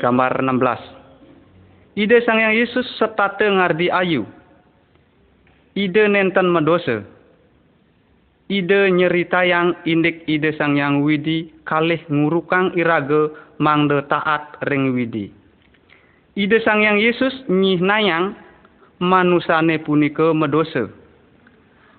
Gambar 0.00 0.40
16 0.40 2.00
Ide 2.00 2.24
sang 2.24 2.40
yang 2.40 2.56
Yesus 2.56 2.88
setate 2.96 3.44
ngardi 3.44 3.92
ayu. 3.92 4.24
Ide 5.76 6.08
nenten 6.08 6.48
medosa. 6.48 7.04
Ide 8.48 8.88
nyerita 8.88 9.44
yang 9.44 9.76
indik 9.84 10.24
ide 10.24 10.56
sang 10.56 10.80
yang 10.80 11.04
widi 11.04 11.52
kalih 11.68 12.00
ngurukang 12.08 12.72
irage 12.80 13.36
mangde 13.60 14.00
taat 14.08 14.56
ring 14.64 14.96
widi. 14.96 15.39
Ide 16.40 16.56
sang 16.64 16.80
yang 16.80 16.96
Yesus 16.96 17.36
nyih 17.52 17.84
nayang 17.84 18.32
manusane 18.96 19.76
punika 19.76 20.32
medosa. 20.32 20.88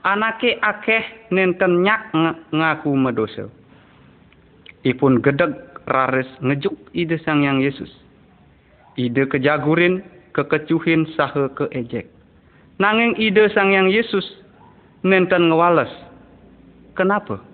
Anake 0.01 0.57
akeh 0.57 1.29
nenten 1.29 1.85
nyak 1.85 2.09
ngaku 2.49 2.89
medosa. 2.97 3.45
Ipun 4.81 5.21
gedeg 5.21 5.53
rares 5.85 6.25
ngejuk 6.41 6.73
ide 6.89 7.21
sang 7.21 7.45
yang 7.45 7.61
Yesus. 7.61 7.93
Ide 8.97 9.29
kejagurin, 9.29 10.01
kekecuhin 10.33 11.05
sahe 11.13 11.45
keejek. 11.53 12.09
Nanging 12.81 13.13
ide 13.21 13.45
sang 13.53 13.69
yang 13.69 13.93
Yesus 13.93 14.25
nenten 15.05 15.53
ngewales. 15.53 15.93
Kenapa? 16.97 17.45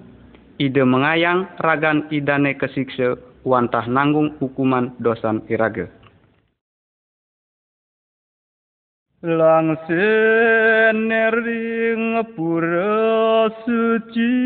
Ide 0.56 0.88
mengayang 0.88 1.52
ragan 1.60 2.08
idane 2.16 2.56
kesiksa 2.56 3.20
wantah 3.44 3.84
nanggung 3.92 4.40
hukuman 4.40 4.96
dosan 5.04 5.44
iraga. 5.52 5.97
Langsen 9.24 11.10
ring 11.10 12.22
pura 12.38 13.50
suci. 13.66 14.38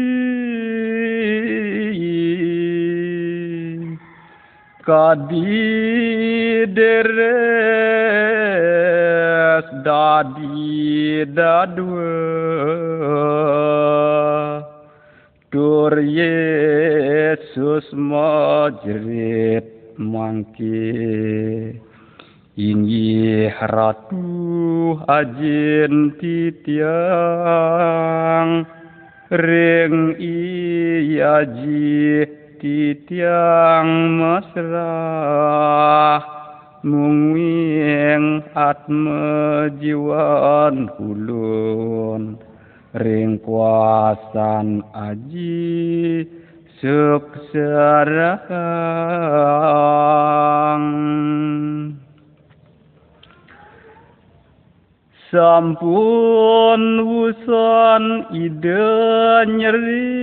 Kadi 4.79 6.63
deres 6.71 7.27
dadi 9.83 11.27
dadua. 11.35 12.15
Dur 15.51 15.99
Yesus 15.99 17.91
majerit 17.91 19.67
mangkir 19.99 21.90
Inyi 22.61 23.49
ratu 23.73 24.93
ajin 25.09 26.13
titiang 26.21 26.69
ring 29.33 30.13
iyaji 30.21 32.21
titiang 32.61 34.13
mesra 34.13 34.93
mungwing 36.85 38.45
atme 38.53 39.25
jiwan 39.81 40.85
hulun 41.01 42.37
ring 42.93 43.41
kuasan 43.41 44.85
aji 44.93 46.29
suk 46.77 47.25
sampun 55.31 57.07
wusan 57.07 58.35
ide 58.35 59.47
nyeri 59.47 60.19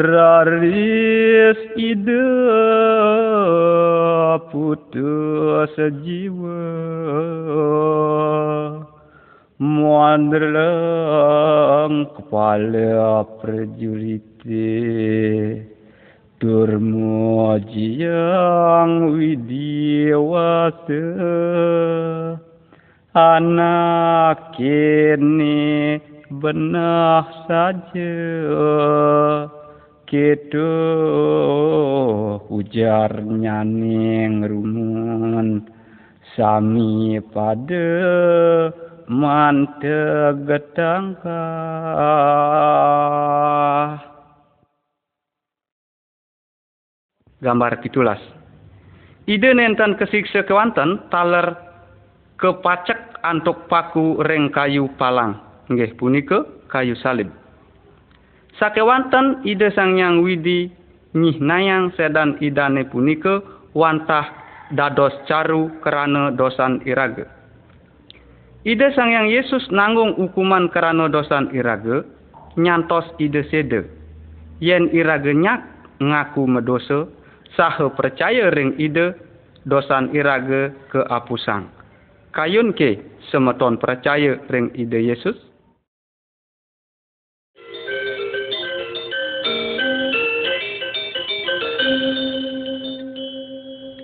Raris 0.00 1.60
ide 1.76 2.24
putus 4.50 5.74
jiwa. 6.02 6.62
Muandrelang 9.60 12.08
kepala 12.16 13.36
prajurit 13.38 13.44
kepala 13.44 14.40
prajurit. 14.40 15.79
Durmo 16.40 17.60
jiang 17.68 19.12
widiwasa 19.12 21.04
Anak 23.12 24.56
kini 24.56 26.00
benah 26.32 27.44
saja. 27.44 28.16
Gitu 30.08 30.72
ujar 32.48 33.20
nyaning 33.20 34.40
rumun 34.40 35.68
Sami 36.32 37.20
pada 37.36 37.92
mante 39.12 40.00
getangka 40.48 41.44
Gambar 47.40 47.80
pitulas 47.80 48.20
Ide 49.28 49.52
nenten 49.54 49.96
kesiksa 49.96 50.44
kewanten 50.48 51.08
taler 51.12 51.54
kepacek 52.40 53.20
antuk 53.22 53.68
paku 53.70 54.18
reng 54.24 54.50
kayu 54.50 54.90
palang. 54.96 55.38
Nggih 55.70 55.94
punika 55.94 56.42
kayu 56.66 56.98
salib. 56.98 57.30
Sakewanten 58.58 59.44
ide 59.46 59.70
sang 59.76 59.94
widi 60.24 60.72
nyih 61.14 61.38
nayang 61.38 61.94
sedan 61.94 62.38
idane 62.42 62.86
punika 62.90 63.42
wantah 63.74 64.26
dados 64.70 65.14
caru 65.26 65.70
kerana 65.82 66.30
dosan 66.30 66.78
irage 66.86 67.26
ide 68.62 68.94
sang 68.94 69.10
yang 69.10 69.26
Yesus 69.26 69.66
nanggung 69.74 70.14
hukuman 70.14 70.70
kerana 70.70 71.10
dosan 71.10 71.50
irage 71.50 72.06
nyantos 72.54 73.06
ide 73.18 73.42
sede 73.50 73.90
yen 74.62 74.86
irage 74.94 75.34
nyak 75.34 75.66
ngaku 75.98 76.46
medosa 76.46 77.10
saha 77.58 77.90
percaya 77.94 78.50
ring 78.54 78.74
ide 78.78 79.14
dosan 79.66 80.10
irage 80.14 80.74
ke 80.88 81.00
apusang 81.08 81.68
kayun 82.30 82.70
ke 82.74 83.02
semeton 83.30 83.78
percaya 83.78 84.38
ring 84.50 84.70
ide 84.78 85.02
Yesus? 85.02 85.36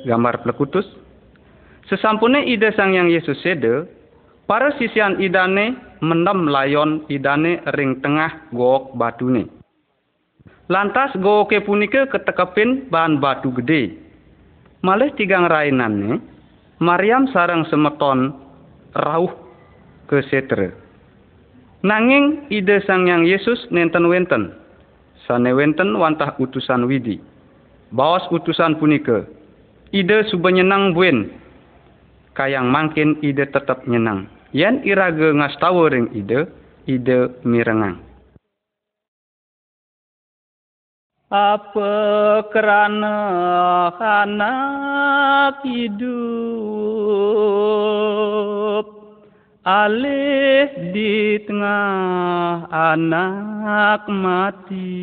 Gambar 0.06 0.46
pelekutus. 0.46 0.86
Sesampune 1.90 2.46
ide 2.46 2.70
sang 2.78 2.94
yang 2.94 3.10
Yesus 3.10 3.42
sede, 3.42 3.90
para 4.46 4.70
sisian 4.78 5.18
idane 5.18 5.98
mendem 5.98 6.46
layon 6.46 7.02
idane 7.10 7.58
ring 7.74 7.98
tengah 7.98 8.50
gok 8.54 8.94
batune. 8.94 9.55
Lantas 10.66 11.14
goke 11.22 11.62
punika 11.62 12.10
ketekepin 12.10 12.90
bahan 12.90 13.22
batu 13.22 13.54
gede. 13.54 13.94
Malih 14.82 15.14
tigang 15.14 15.46
rainanne, 15.46 16.18
Maryam 16.82 17.30
sarang 17.30 17.62
semeton 17.70 18.34
rauh 18.98 19.30
ke 20.10 20.26
setre. 20.26 20.74
Nanging 21.86 22.50
ide 22.50 22.82
sang 22.82 23.06
yang 23.06 23.22
Yesus 23.22 23.70
nenten 23.70 24.10
wenten. 24.10 24.58
Sane 25.22 25.54
wenten 25.54 25.94
wantah 25.94 26.34
utusan 26.42 26.90
widi. 26.90 27.22
Bawas 27.94 28.26
utusan 28.34 28.74
punika. 28.82 29.22
Ide 29.94 30.26
suba 30.26 30.50
nyenang 30.50 30.98
buen. 30.98 31.30
Kayang 32.34 32.74
mangkin 32.74 33.22
ide 33.22 33.46
tetap 33.46 33.86
nyenang. 33.86 34.26
Yen 34.50 34.82
irage 34.82 35.30
ngastawa 35.30 35.94
ring 35.94 36.10
ide, 36.10 36.50
ide 36.90 37.38
mirengang. 37.46 38.02
Apa 41.26 42.46
kerana 42.54 43.18
anak 43.98 45.66
hidup 45.66 46.06
Alih 49.66 50.94
di 50.94 51.42
tengah 51.42 52.70
anak 52.70 54.06
mati. 54.06 55.02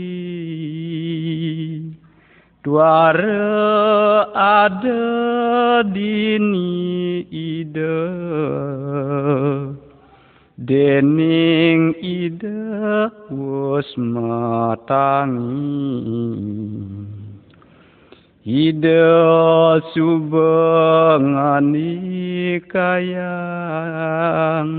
Duara 2.64 4.24
ada 4.32 5.84
dini 5.84 7.28
ide 7.28 8.00
Dening 10.54 11.98
ida 11.98 13.10
was 13.34 13.90
matangi. 13.98 15.50
Ida 18.46 19.82
subangani 19.98 21.90
kayang. 22.70 24.70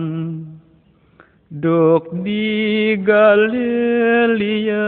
Dok 1.51 2.23
di 2.23 2.95
galiliang 3.03 4.79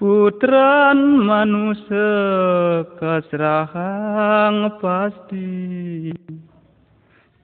Putran 0.00 0.98
manusia 1.28 2.88
kasrahang 2.96 4.80
pasti. 4.80 6.08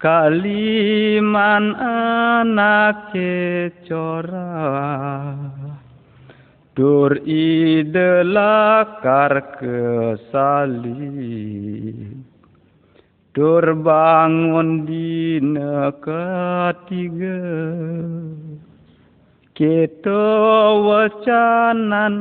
Kaliman 0.01 1.77
anak 1.77 3.13
cora. 3.85 5.53
Dur 6.77 7.17
ide 7.29 8.25
lakar 8.25 9.57
kesalib 13.37 13.45
Dur 13.45 13.85
bangun 13.85 14.89
di 14.89 15.37
ketiga 16.01 17.41
Kita 19.53 20.25
wacanan 20.81 22.15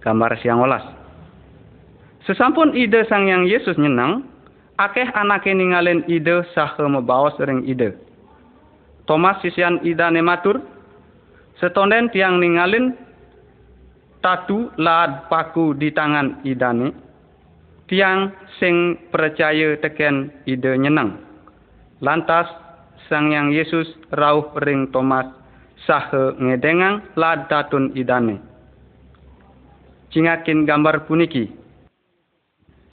Gambar 0.00 0.32
siang 0.40 0.64
olas. 0.64 0.80
Sesampun 2.24 2.72
ide 2.72 3.04
sang 3.04 3.28
yang 3.28 3.44
Yesus 3.44 3.76
nyenang, 3.76 4.24
akeh 4.80 5.04
anake 5.12 5.52
ningalin 5.52 6.00
ide 6.08 6.40
saha 6.56 6.88
membawa 6.88 7.36
sering 7.36 7.68
ide. 7.68 7.92
Thomas 9.04 9.36
sisian 9.44 9.76
idane 9.84 10.24
matur, 10.24 10.64
setonden 11.60 12.08
tiang 12.16 12.40
ningalin 12.40 12.96
tatu 14.20 14.72
lad 14.76 15.28
paku 15.28 15.76
di 15.76 15.92
tangan 15.92 16.44
idane. 16.44 16.92
Tiang 17.90 18.30
sing 18.62 18.96
percaya 19.10 19.74
teken 19.82 20.46
ide 20.46 20.78
nyenang 20.78 21.18
lantas 21.98 22.46
sang 23.10 23.34
yang 23.34 23.50
Yesus 23.50 23.90
rauh 24.14 24.54
ring 24.62 24.94
Thomas 24.94 25.26
sahe 25.84 26.38
ngedengang 26.38 27.02
lad 27.18 27.50
datun 27.50 27.90
idane. 27.98 28.38
Cingakin 30.14 30.62
gambar 30.64 31.10
puniki. 31.10 31.50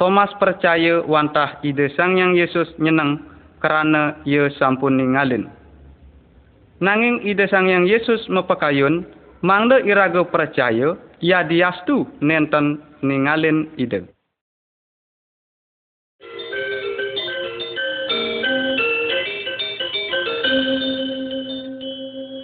Thomas 0.01 0.33
percaya 0.41 1.05
wantah 1.05 1.61
ide 1.61 1.93
sang 1.93 2.17
yang 2.17 2.33
Yesus 2.33 2.73
nyenang 2.81 3.21
kerana 3.61 4.21
ia 4.25 4.49
sampun 4.57 4.97
ningalin 4.97 5.49
nanging 6.77 7.25
ide 7.25 7.49
sang 7.49 7.65
yang 7.65 7.89
Yesus 7.89 8.29
mepekayun 8.29 9.05
mangde 9.41 9.81
iraga 9.85 10.21
percaya 10.25 10.93
ya 11.23 11.45
diastu 11.45 12.05
nenten 12.21 12.81
ningalin 13.01 13.69
ide. 13.77 14.05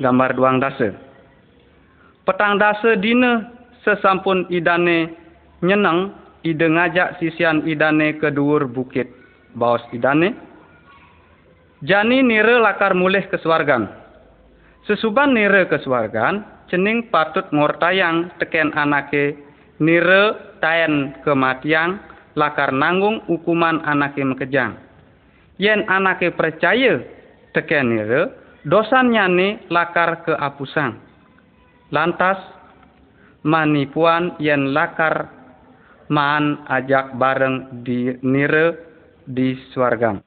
Gambar 0.04 0.36
duang 0.36 0.60
dasa. 0.60 0.92
Petang 2.28 2.60
dasa 2.60 3.00
dina 3.00 3.48
sesampun 3.88 4.44
idane 4.52 5.16
nyenang 5.64 6.12
ide 6.44 6.68
ngajak 6.68 7.24
sisian 7.24 7.64
idane 7.64 8.20
ke 8.20 8.28
dhuwur 8.28 8.68
bukit 8.68 9.08
baos 9.56 9.80
idane. 9.96 10.36
Jani 11.84 12.20
nira 12.24 12.60
lakar 12.60 12.96
mulih 12.96 13.28
ke 13.32 13.40
swargang. 13.40 13.88
Sesuban 14.84 15.32
nire 15.32 15.68
kesuargan, 15.72 16.44
cening 16.71 17.10
patut 17.12 17.47
ngortayang 17.52 18.32
teken 18.39 18.71
anake 18.76 19.36
nire 19.80 20.56
taen 20.63 21.17
kematian 21.26 21.99
lakar 22.34 22.73
nanggung 22.73 23.21
hukuman 23.30 23.82
anake 23.86 24.21
mekejang. 24.21 24.78
Yen 25.62 25.86
anake 25.86 26.34
percaya 26.34 27.02
teken 27.54 27.93
nire, 27.93 28.21
dosannya 28.65 29.26
ni 29.30 29.47
lakar 29.69 30.26
keapusan. 30.26 30.97
Lantas 31.93 32.41
manipuan 33.45 34.34
yen 34.41 34.73
lakar 34.73 35.30
maan 36.10 36.65
ajak 36.67 37.15
bareng 37.19 37.86
di 37.86 38.17
nire 38.26 38.82
di 39.30 39.56
swargam. 39.71 40.19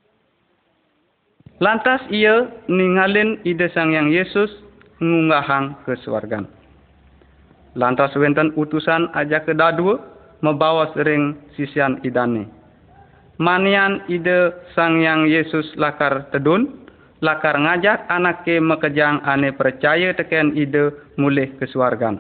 Lantas 1.57 2.05
ia 2.13 2.53
ningalin 2.69 3.41
ide 3.49 3.73
sang 3.73 3.91
yang 3.91 4.13
Yesus 4.13 4.53
ngunggahang 5.01 5.77
ke 5.85 5.97
swargam. 6.01 6.49
Lantas 7.77 8.17
wenten 8.17 8.57
utusan 8.57 9.13
aja 9.13 9.45
ke 9.45 9.53
dadua 9.53 10.01
membawa 10.41 10.89
sering 10.97 11.37
sisian 11.57 12.01
idane. 12.05 12.49
Manian 13.37 14.01
ide 14.09 14.57
sang 14.73 15.05
yang 15.05 15.29
Yesus 15.29 15.77
lakar 15.77 16.33
tedun, 16.33 16.89
lakar 17.21 17.61
ngajak 17.61 18.09
anake 18.09 18.57
mekejang 18.57 19.21
ane 19.29 19.53
percaya 19.53 20.17
teken 20.17 20.57
ide 20.57 20.89
mulih 21.21 21.53
ke 21.61 21.69
swargam. 21.69 22.17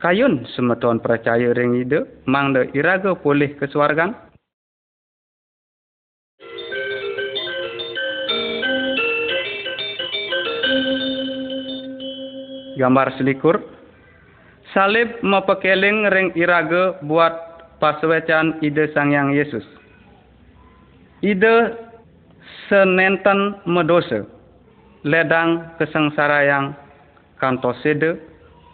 Kayun 0.00 0.48
semeton 0.56 1.04
percaya 1.04 1.52
ring 1.52 1.76
ide, 1.76 2.08
mang 2.24 2.56
de 2.56 2.72
iraga 2.72 3.12
pulih 3.20 3.52
ke 3.60 3.68
swargam. 3.68 4.16
Gambar 12.78 13.18
selikur. 13.18 13.58
Salib 14.70 15.18
mepekeling 15.26 16.06
ring 16.14 16.30
iraga 16.38 17.02
buat 17.02 17.34
paswecan 17.82 18.62
ide 18.62 18.86
sang 18.94 19.10
yang 19.10 19.34
Yesus. 19.34 19.66
Ide 21.26 21.74
senenten 22.70 23.58
medosa. 23.66 24.22
Ledang 25.02 25.74
kesengsara 25.78 26.46
yang 26.46 26.64
kantosede 27.42 28.18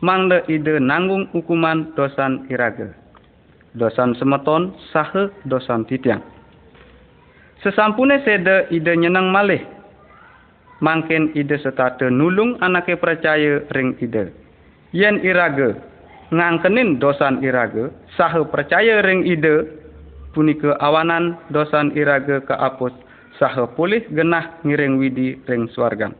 mangde 0.04 0.44
ide 0.52 0.76
nanggung 0.76 1.30
hukuman 1.32 1.96
dosan 1.96 2.44
iraga. 2.52 2.92
Dosan 3.72 4.12
semeton 4.20 4.76
sahe 4.92 5.32
dosan 5.48 5.88
titiang. 5.88 6.20
Sesampune 7.64 8.20
sede 8.28 8.68
ide 8.68 8.92
nyenang 8.92 9.32
malih. 9.32 9.64
Mangkin 10.82 11.30
ide 11.38 11.54
setate 11.62 12.10
nulung 12.10 12.58
anake 12.58 12.98
percaya 12.98 13.62
ring 13.70 13.94
ide. 14.02 14.34
Yen 14.90 15.22
iraga 15.22 15.78
ngangkenin 16.34 16.98
dosan 16.98 17.42
iraga 17.46 17.94
sahe 18.18 18.42
percaya 18.50 19.02
ring 19.06 19.22
ide 19.22 19.70
punika 20.34 20.74
awanan 20.82 21.38
dosan 21.54 21.94
iraga 21.94 22.42
keapus 22.42 22.94
saha 23.38 23.70
pulih 23.74 24.02
genah 24.10 24.58
ngiring 24.66 24.98
widi 24.98 25.38
ring 25.46 25.70
swargan. 25.70 26.14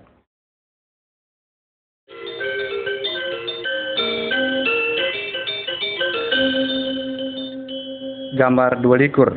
Gambar 8.35 8.83
dua 8.83 8.99
likur. 8.99 9.31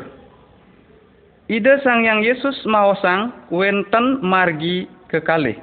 Ide 1.48 1.80
sang 1.86 2.02
yang 2.02 2.26
Yesus 2.26 2.60
maosang 2.66 3.30
wenten 3.54 4.20
margi 4.26 4.90
kekalih. 5.08 5.58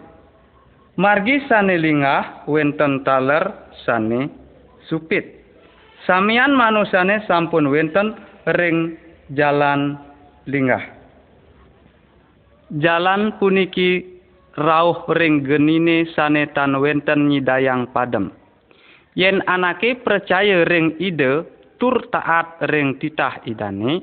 Margi 0.95 1.43
sane 1.51 1.75
lingah 1.77 2.47
wenten 2.47 3.03
taler 3.03 3.73
sane 3.83 4.31
supit. 4.87 5.43
Samian 6.07 6.53
manusane 6.53 7.25
sampun 7.25 7.67
wenten 7.73 8.15
ring 8.55 8.95
jalan 9.33 9.97
lingah. 10.47 10.85
Jalan 12.79 13.35
puniki 13.41 14.21
rauh 14.55 15.03
ring 15.17 15.43
genine 15.43 16.07
sane 16.15 16.47
tan 16.53 16.79
wenten 16.79 17.27
nyidayang 17.27 17.91
padem. 17.91 18.31
Yen 19.15 19.43
anake 19.47 19.99
percaya 20.03 20.67
ring 20.67 20.95
ide 20.99 21.47
tur 21.79 22.07
taat 22.11 22.59
ring 22.71 22.99
titah 22.99 23.43
idane, 23.47 24.03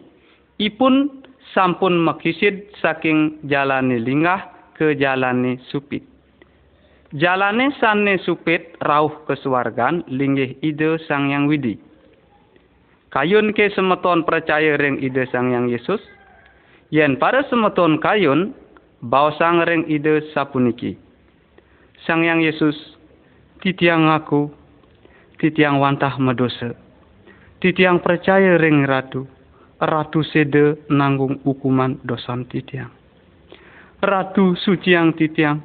ipun 0.60 1.24
sampun 1.52 2.00
mekisid 2.00 2.72
saking 2.80 3.40
jalani 3.48 4.00
lingah 4.00 4.40
ke 4.82 4.98
jalani 4.98 5.62
supit. 5.70 6.02
Jalane 7.14 7.70
sane 7.78 8.18
supit 8.26 8.74
rauh 8.82 9.14
kesuargan 9.30 10.02
linggih 10.10 10.58
ide 10.66 10.98
sang 11.06 11.30
yang 11.30 11.46
widi. 11.46 11.78
Kayun 13.14 13.54
ke 13.54 13.70
semeton 13.78 14.26
percaya 14.26 14.74
ring 14.82 14.98
ide 14.98 15.30
sang 15.30 15.54
yang 15.54 15.70
Yesus, 15.70 16.02
yen 16.90 17.22
para 17.22 17.46
semeton 17.46 18.02
kayun 18.02 18.58
bawa 19.06 19.38
sang 19.38 19.62
ring 19.70 19.86
ide 19.86 20.26
sapuniki. 20.34 20.98
Sang 22.10 22.26
yang 22.26 22.42
Yesus, 22.42 22.74
titiang 23.62 24.10
aku, 24.10 24.50
titiang 25.38 25.78
wantah 25.78 26.18
medosa 26.18 26.74
titiang 27.62 28.02
percaya 28.02 28.58
ring 28.58 28.90
ratu, 28.90 29.30
ratu 29.78 30.26
sede 30.26 30.82
nanggung 30.90 31.38
hukuman 31.46 32.02
dosan 32.02 32.50
titiang. 32.50 33.01
Ratu 34.02 34.58
suci 34.58 34.98
yang 34.98 35.14
titiang, 35.14 35.62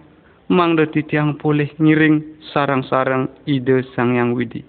mangda 0.52 0.84
titiang 0.92 1.40
boleh 1.40 1.72
ngiring 1.80 2.44
sarang-sarang 2.52 3.32
ide 3.48 3.80
sang 3.96 4.12
yang 4.12 4.36
widi. 4.36 4.60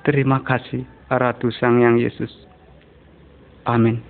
Terima 0.00 0.40
kasih 0.40 0.84
Ratu 1.12 1.52
Sang 1.52 1.80
Yang 1.80 1.96
Yesus. 2.08 2.32
Amin. 3.68 4.00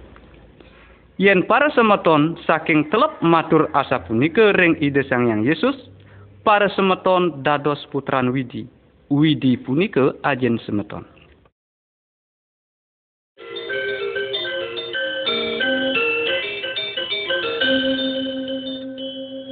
Yen 1.18 1.46
para 1.46 1.70
semeton 1.70 2.34
saking 2.46 2.90
telep 2.90 3.14
matur 3.22 3.70
asa 3.74 4.02
punika 4.02 4.50
ring 4.58 4.74
ide 4.82 5.06
Sang 5.06 5.30
Yang 5.30 5.42
Yesus, 5.54 5.76
para 6.42 6.66
semeton 6.74 7.42
dados 7.46 7.82
putran 7.94 8.34
widi. 8.34 8.66
Widi 9.10 9.54
punika 9.58 10.14
ajen 10.26 10.58
semeton. 10.66 11.06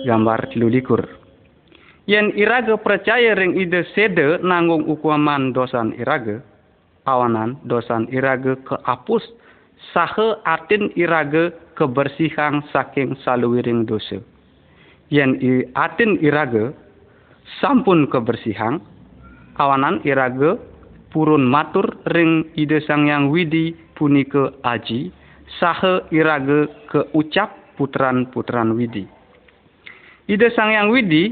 Gambar 0.04 0.54
lulikur. 0.58 1.02
Yen 2.10 2.34
iraga 2.34 2.74
percaya 2.82 3.38
ring 3.38 3.54
ide 3.54 3.86
sede 3.94 4.42
nanggung 4.42 4.90
ukuman 4.90 5.54
dosan 5.54 5.94
iraga, 5.94 6.42
awanan 7.06 7.62
dosan 7.62 8.10
iraga 8.10 8.58
keapus 8.66 9.22
sahe 9.94 10.34
atin 10.42 10.90
iraga 10.98 11.54
kebersihan 11.78 12.62
saking 12.74 13.14
saluwiring 13.22 13.86
dosa. 13.86 14.18
Yen 15.14 15.38
i 15.38 15.62
atin 15.78 16.18
iraga 16.18 16.74
sampun 17.62 18.10
kebersihan, 18.10 18.82
awanan 19.62 20.02
iraga 20.02 20.58
purun 21.14 21.46
matur 21.46 21.86
ring 22.10 22.50
ide 22.58 22.82
sang 22.82 23.06
yang 23.06 23.30
widi 23.30 23.78
punika 23.94 24.50
aji, 24.66 25.14
sahe 25.62 26.02
iraga 26.10 26.66
keucap 26.90 27.54
putran-putran 27.78 28.74
widi. 28.74 29.06
Ide 30.30 30.54
Sang 30.54 30.70
Yang 30.70 30.88
Widi 30.94 31.24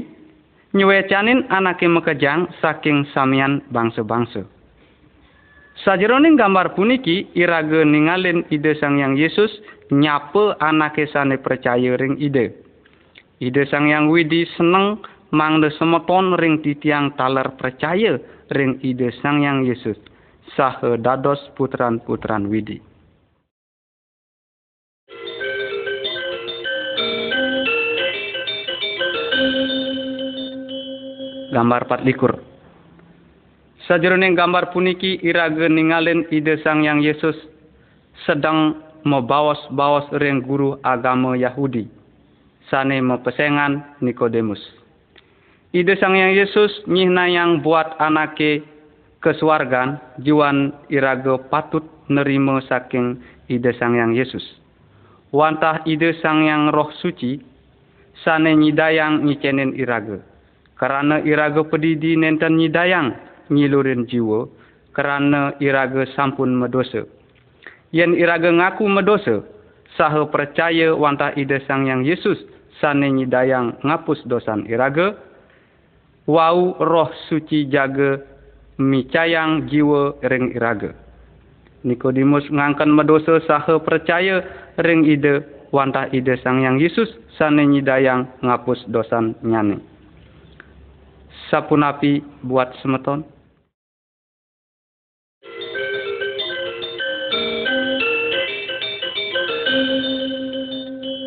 nyuwecanin 0.75 1.47
anake 1.47 1.87
mekejang 1.87 2.51
saking 2.59 3.07
samian 3.15 3.63
bangsa-bangsa. 3.71 4.43
Sajeroning 5.81 6.35
gambar 6.35 6.75
puniki 6.75 7.31
irage 7.33 7.87
ningalin 7.87 8.43
ide 8.51 8.75
Sang 8.77 8.99
Yang 8.99 9.13
Yesus 9.17 9.51
nyape 9.95 10.59
anake 10.59 11.07
sane 11.07 11.39
percaya 11.39 11.95
ring 11.95 12.19
ide. 12.19 12.51
Ide 13.39 13.63
Sang 13.71 13.87
Yang 13.87 14.05
Widi 14.11 14.41
seneng 14.59 14.99
mangde 15.31 15.71
semeton 15.79 16.35
ring 16.35 16.59
titiang 16.59 17.15
taler 17.15 17.47
percaya 17.55 18.19
ring 18.51 18.75
ide 18.83 19.15
Sang 19.23 19.39
Yang 19.39 19.59
Yesus. 19.71 19.97
Sahe 20.51 20.99
dados 20.99 21.39
putran-putran 21.55 22.51
Widi. 22.51 22.90
Gambar 31.51 31.85
pat 31.85 32.01
likur. 32.07 32.39
Sajroning 33.85 34.33
gambar 34.39 34.71
puniki 34.71 35.19
iraga 35.19 35.67
ningalin 35.67 36.23
ide 36.31 36.57
sang 36.63 36.87
yang 36.87 37.03
Yesus 37.03 37.35
sedang 38.23 38.79
membawas-bawas 39.03 40.07
ring 40.23 40.39
guru 40.41 40.79
agama 40.79 41.35
Yahudi. 41.35 41.91
Sane 42.71 43.03
mepesengan 43.03 43.99
Nikodemus. 43.99 44.63
Ide 45.75 45.99
sang 45.99 46.15
yang 46.15 46.31
Yesus 46.31 46.71
nyihna 46.87 47.27
yang 47.27 47.59
buat 47.59 47.99
anake 47.99 48.63
kesuargan 49.19 49.99
juan 50.23 50.71
iraga 50.87 51.35
patut 51.51 51.83
nerima 52.07 52.63
saking 52.63 53.19
ide 53.51 53.75
sang 53.75 53.99
yang 53.99 54.15
Yesus. 54.15 54.43
Wantah 55.35 55.83
ide 55.83 56.15
sang 56.23 56.47
yang 56.47 56.71
roh 56.71 56.91
suci 57.01 57.43
sane 58.23 58.55
nyidayang 58.55 59.25
nyicenin 59.27 59.75
iraga 59.75 60.30
Karena 60.81 61.21
iraga 61.21 61.61
pedidi 61.61 62.17
nenten 62.17 62.57
nyidayang 62.57 63.13
nyilurin 63.53 64.09
jiwa, 64.09 64.49
karena 64.97 65.53
iraga 65.61 66.09
sampun 66.17 66.57
medosa. 66.57 67.05
Yen 67.93 68.17
iraga 68.17 68.49
ngaku 68.49 68.89
medosa, 68.89 69.45
saha 69.93 70.25
percaya 70.33 70.97
wantah 70.97 71.37
ide 71.37 71.61
sang 71.69 71.85
yang 71.85 72.01
Yesus 72.01 72.41
sane 72.81 73.13
nyidayang 73.13 73.77
ngapus 73.85 74.25
dosan 74.25 74.65
iraga, 74.65 75.21
wau 76.25 76.73
roh 76.81 77.13
suci 77.29 77.69
jaga 77.69 78.17
micayang 78.81 79.69
jiwa 79.69 80.17
ring 80.25 80.49
iraga. 80.57 80.97
Nikodemus 81.85 82.49
ngangkan 82.49 82.89
medosa 82.89 83.37
saha 83.45 83.77
percaya 83.85 84.41
ring 84.81 85.05
ide 85.05 85.45
wantah 85.69 86.09
ide 86.09 86.41
sang 86.41 86.57
yang 86.57 86.81
Yesus 86.81 87.13
sane 87.37 87.69
nyidayang 87.69 88.25
ngapus 88.41 88.89
dosan 88.89 89.37
nyane 89.45 89.90
sapunapi 91.51 92.23
buat 92.47 92.71
semeton? 92.79 93.27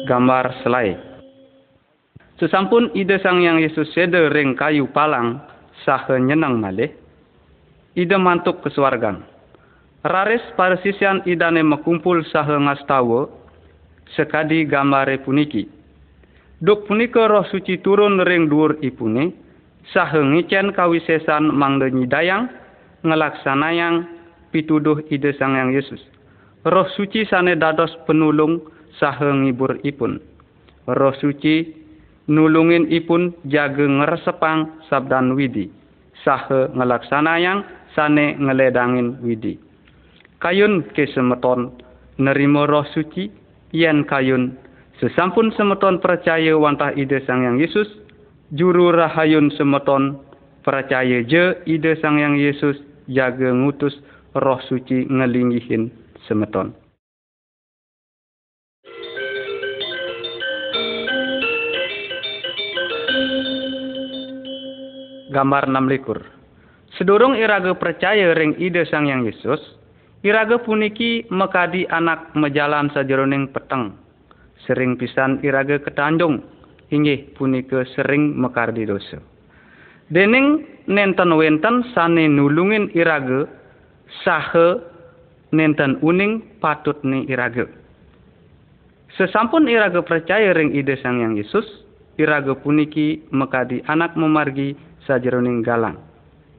Gambar 0.08 0.64
selai. 0.64 0.96
Sesampun 2.40 2.92
ide 2.96 3.20
sang 3.20 3.44
yang 3.44 3.60
Yesus 3.60 3.92
sede 3.92 4.32
ring 4.32 4.56
kayu 4.56 4.88
palang 4.90 5.44
sahe 5.84 6.16
nyenang 6.20 6.60
malih, 6.60 6.92
ide 7.92 8.16
mantuk 8.16 8.64
ke 8.64 8.72
suargang. 8.72 9.24
Raris 10.04 10.44
parsisian 10.56 11.24
idane 11.24 11.64
mekumpul 11.64 12.20
sahe 12.28 12.52
ngastawa, 12.52 13.28
sekadi 14.12 14.68
gambare 14.68 15.20
puniki. 15.24 15.64
Duk 16.60 16.84
punika 16.84 17.24
roh 17.28 17.44
suci 17.48 17.80
turun 17.80 18.20
ring 18.24 18.52
dur 18.52 18.76
ipune, 18.84 19.43
sahengicen 19.92 20.72
kawisesan 20.72 21.52
mangde 21.52 21.92
nyidayang 21.92 22.48
ngelaksanayang 23.04 24.08
pituduh 24.54 25.02
ide 25.12 25.36
sang 25.36 25.58
yang 25.58 25.74
Yesus. 25.74 26.00
Roh 26.64 26.88
suci 26.96 27.28
sane 27.28 27.58
dados 27.60 27.92
penulung 28.08 28.64
sahengibur 28.96 29.76
ipun. 29.84 30.22
Roh 30.88 31.12
suci 31.20 31.68
nulungin 32.30 32.88
ipun 32.88 33.36
jaga 33.50 33.84
ngeresepang 33.84 34.80
sabdan 34.88 35.36
widi. 35.36 35.68
Sahe 36.24 36.72
ngelaksanayang 36.72 37.68
sane 37.92 38.40
ngeledangin 38.40 39.20
widi. 39.20 39.60
Kayun 40.40 40.88
ke 40.96 41.04
semeton 41.12 41.76
nerimo 42.16 42.64
roh 42.64 42.86
suci 42.96 43.28
yen 43.74 44.06
kayun 44.06 44.54
sesampun 45.02 45.50
semeton 45.58 45.98
percaya 45.98 46.54
wantah 46.54 46.94
ide 46.94 47.20
sang 47.26 47.42
yang 47.42 47.56
Yesus 47.58 47.90
juru 48.54 48.94
rahayun 48.94 49.50
semeton 49.58 50.22
percaya 50.62 51.26
je 51.26 51.58
ide 51.66 51.98
sang 51.98 52.22
yang 52.22 52.38
Yesus 52.38 52.78
jaga 53.10 53.50
ngutus 53.50 53.98
roh 54.38 54.62
suci 54.70 55.10
ngelinggihin 55.10 55.90
semeton. 56.30 56.70
Gambar 65.34 65.66
6 65.66 65.90
likur. 65.90 66.22
Sedurung 66.94 67.34
iraga 67.34 67.74
percaya 67.74 68.38
ring 68.38 68.54
ide 68.62 68.86
sang 68.86 69.10
yang 69.10 69.26
Yesus, 69.26 69.58
iraga 70.22 70.62
puniki 70.62 71.26
mekadi 71.26 71.90
anak 71.90 72.30
mejalan 72.38 72.86
sajeroning 72.94 73.50
peteng. 73.50 73.98
Sering 74.62 74.94
pisan 74.94 75.42
iraga 75.42 75.82
ketanjung 75.82 76.53
inggih 76.90 77.32
punika 77.36 77.84
sering 77.96 78.36
mekardi 78.36 78.84
dosa. 78.84 79.22
Dening 80.12 80.66
nenten 80.84 81.32
wenten 81.32 81.80
sane 81.96 82.28
nulungin 82.28 82.92
iraga 82.92 83.48
sahe 84.24 84.80
nenten 85.54 85.96
uning 86.04 86.44
patut 86.60 87.00
ni 87.06 87.24
iraga. 87.30 87.64
Sesampun 89.14 89.70
iraga 89.70 90.02
percaya 90.02 90.52
ring 90.52 90.74
ide 90.74 90.98
sang 90.98 91.22
yang 91.22 91.38
Yesus, 91.38 91.64
iraga 92.18 92.58
puniki 92.58 93.22
mekadi 93.30 93.80
anak 93.86 94.18
memargi 94.18 94.74
sajeroning 95.06 95.62
galang. 95.62 95.96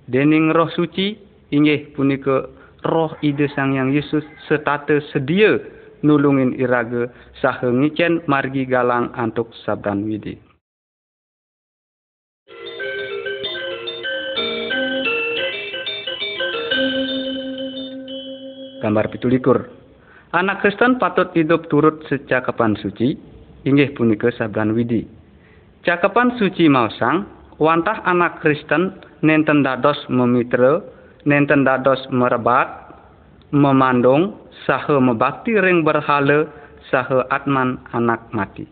Dening 0.07 0.55
roh 0.55 0.71
suci 0.71 1.19
inggih 1.51 1.91
punika 1.93 2.47
roh 2.87 3.11
ide 3.21 3.51
sang 3.53 3.75
yang 3.75 3.91
Yesus 3.91 4.23
setata 4.47 5.03
sedia 5.11 5.59
nulungin 6.05 6.53
iraga 6.61 7.09
saha 7.41 7.73
ngicen 7.73 8.21
margi 8.29 8.69
galang 8.69 9.09
antuk 9.17 9.49
sabdan 9.65 10.05
widi. 10.05 10.37
Gambar 18.85 19.09
pitulikur. 19.09 19.65
Anak 20.29 20.61
Kristen 20.61 21.01
patut 21.01 21.33
hidup 21.33 21.65
turut 21.73 22.05
secakapan 22.05 22.77
suci, 22.77 23.17
inggih 23.65 23.97
punika 23.97 24.29
sabdan 24.29 24.77
widi. 24.77 25.09
Cakapan 25.81 26.37
suci 26.37 26.69
mausang, 26.69 27.25
wantah 27.57 28.05
anak 28.05 28.45
Kristen 28.45 28.93
nenten 29.25 29.65
dados 29.65 29.97
memitra, 30.05 30.85
nenten 31.25 31.65
dados 31.65 31.97
merebat, 32.13 32.84
memandung, 33.55 34.35
saha 34.67 34.99
mebakti 34.99 35.55
ring 35.55 35.87
berhala 35.87 36.51
saha 36.91 37.23
atman 37.31 37.79
anak 37.95 38.27
mati. 38.35 38.67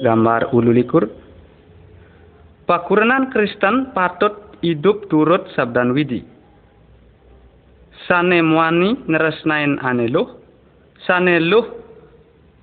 Gambar 0.00 0.52
ulu 0.52 0.72
likur. 0.72 1.04
Pakuranan 2.64 3.28
Kristen 3.28 3.92
patut 3.92 4.56
hidup 4.64 5.08
turut 5.12 5.48
sabdan 5.52 5.92
widi. 5.92 6.24
Sane 8.04 8.44
muani 8.44 9.00
neresnain 9.08 9.80
ane 9.80 10.08
luh, 10.12 10.28
sane 11.08 11.40
luh 11.40 11.64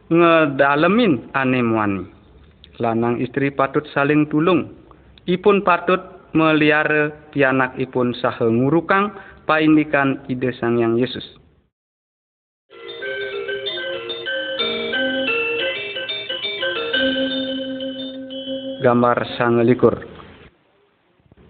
ngedalemin 0.10 1.34
ane 1.34 1.60
muani. 1.66 2.21
Lanang 2.82 3.22
istri 3.22 3.54
patut 3.54 3.86
saling 3.94 4.26
tulung, 4.26 4.74
ipun 5.30 5.62
patut 5.62 6.02
melihara 6.34 7.14
pianak 7.30 7.78
ipun 7.78 8.10
saha 8.18 8.50
ngurukang 8.50 9.14
paindikan 9.46 10.18
ide 10.26 10.50
sang 10.58 10.82
yang 10.82 10.98
Yesus. 10.98 11.22
Gambar 18.82 19.30
sang 19.38 19.62
likur. 19.62 20.02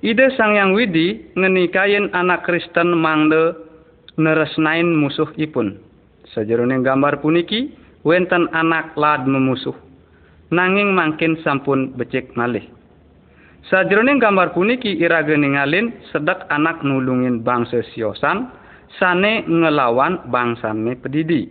Ide 0.03 0.35
sang 0.35 0.59
yang 0.59 0.75
widi 0.75 1.31
ngenikain 1.39 2.11
anak 2.11 2.43
Kristen 2.43 2.91
mangde 2.99 3.55
neresnain 4.19 4.99
musuh 4.99 5.31
ipun. 5.39 5.79
Sejeroning 6.35 6.83
gambar 6.83 7.23
puniki, 7.23 7.71
wenten 8.03 8.51
anak 8.51 8.91
lad 8.99 9.23
memusuh. 9.23 9.90
Nanging 10.51 10.91
mangkin 10.91 11.39
sampun 11.47 11.95
becek 11.95 12.35
malih. 12.35 12.67
Sajroning 13.71 14.19
gambar 14.19 14.51
puniki 14.51 14.99
iraga 14.99 15.31
ningalin 15.31 15.95
sedak 16.11 16.43
anak 16.51 16.83
nulungin 16.83 17.39
bangsa 17.39 17.79
siosan 17.95 18.51
sane 18.99 19.47
ngelawan 19.47 20.27
bangsane 20.27 20.99
pedidi. 20.99 21.47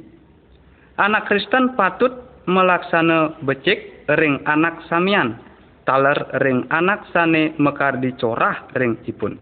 Anak 1.01 1.33
Kristen 1.33 1.81
patut 1.81 2.13
melaksana 2.45 3.41
becik 3.41 4.05
ring 4.21 4.45
anak 4.45 4.85
samian, 4.93 5.41
taler 5.89 6.21
ring 6.45 6.69
anak 6.69 7.09
sane 7.09 7.57
mekar 7.57 7.97
dicorah 8.05 8.69
ring 8.77 9.01
ipun. 9.09 9.41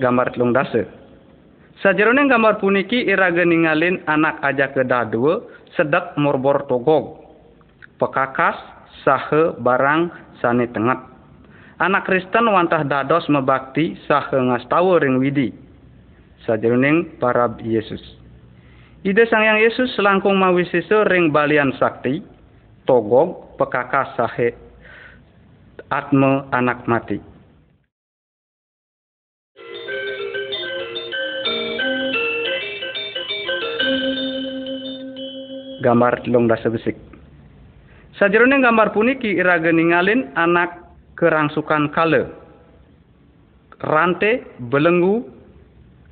Gambar 0.00 0.32
telung 0.32 0.56
dasa. 0.56 1.05
Sajeroning 1.84 2.32
gambar 2.32 2.56
puniki 2.56 3.04
iraga 3.04 3.44
ningalin 3.44 4.00
anak 4.08 4.40
aja 4.40 4.72
ke 4.72 4.80
dadua 4.80 5.44
sedek 5.76 6.16
morbor 6.16 6.64
togog. 6.64 7.20
Pekakas 8.00 8.56
sahe 9.04 9.52
barang 9.60 10.08
sane 10.40 10.72
tengat. 10.72 11.04
Anak 11.76 12.08
Kristen 12.08 12.48
wantah 12.48 12.80
dados 12.88 13.28
mebakti 13.28 13.92
sahe 14.08 14.40
ngastawa 14.40 14.96
ring 15.04 15.20
widi. 15.20 15.52
Sajeroning 16.48 17.20
para 17.20 17.52
Yesus. 17.60 18.00
Ide 19.04 19.28
sang 19.28 19.44
yang 19.44 19.60
Yesus 19.60 19.92
selangkung 19.94 20.40
mawisisa 20.40 21.04
ring 21.06 21.28
balian 21.30 21.76
sakti, 21.76 22.24
togog, 22.88 23.54
pekakas 23.60 24.16
sahe, 24.16 24.56
atme 25.92 26.48
anak 26.50 26.88
mati. 26.88 27.35
Gambar 35.86 36.26
telung 36.26 36.50
dasa 36.50 36.66
besik. 36.66 36.98
Sajeroning 38.18 38.66
gambar 38.66 38.90
puniki 38.90 39.38
iraga 39.38 39.70
ningalin 39.70 40.26
anak 40.34 40.82
kerangsukan 41.14 41.94
kale. 41.94 42.26
rante 43.84 44.40
belenggu 44.72 45.20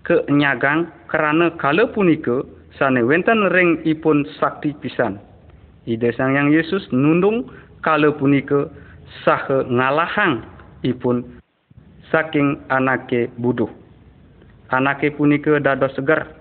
ke 0.05 0.21
nyagang 0.29 0.93
kerana 1.09 1.49
kala 1.57 1.89
punika 1.89 2.45
sane 2.77 3.01
wenten 3.01 3.49
ring 3.57 3.81
ipun 3.89 4.29
sakti 4.37 4.77
pisan. 4.85 5.17
Ide 5.89 6.13
Sang 6.17 6.37
Yang 6.37 6.49
Yesus 6.61 6.83
nundung 6.93 7.49
kala 7.81 8.13
punika 8.13 8.69
saha 9.25 9.65
ngalahang 9.69 10.45
ipun 10.85 11.25
saking 12.13 12.61
anake 12.69 13.33
buduh. 13.41 13.69
Anake 14.73 15.13
punika 15.17 15.57
dados 15.61 15.93
segar. 15.97 16.37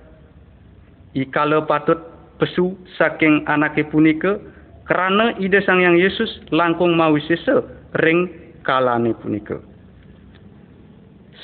Ikala 1.15 1.63
patut 1.63 2.12
pesu 2.41 2.77
saking 2.97 3.45
anake 3.45 3.85
punika 3.87 4.39
kerana 4.83 5.31
ide 5.39 5.63
Sang 5.63 5.79
Yang 5.79 5.97
Yesus 5.99 6.31
langkung 6.51 6.99
mau 6.99 7.15
sisa 7.23 7.63
ring 8.03 8.27
kalane 8.67 9.15
punika. 9.15 9.59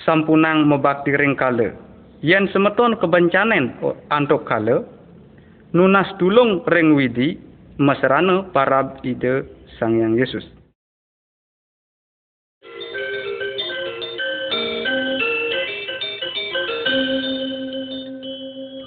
Sampunang 0.04 0.68
mebakti 0.68 1.16
ring 1.16 1.36
kala. 1.36 1.76
Yen 2.20 2.52
semeton 2.52 3.00
kebencanen 3.00 3.80
antuk 4.12 4.44
kala, 4.44 4.84
nunas 5.72 6.12
tulung 6.20 6.68
ring 6.68 6.96
widi 7.00 7.40
mesrana 7.80 8.44
parab 8.52 9.00
ide 9.08 9.48
Sang 9.80 9.96
Yang 9.96 10.14
Yesus. 10.20 10.46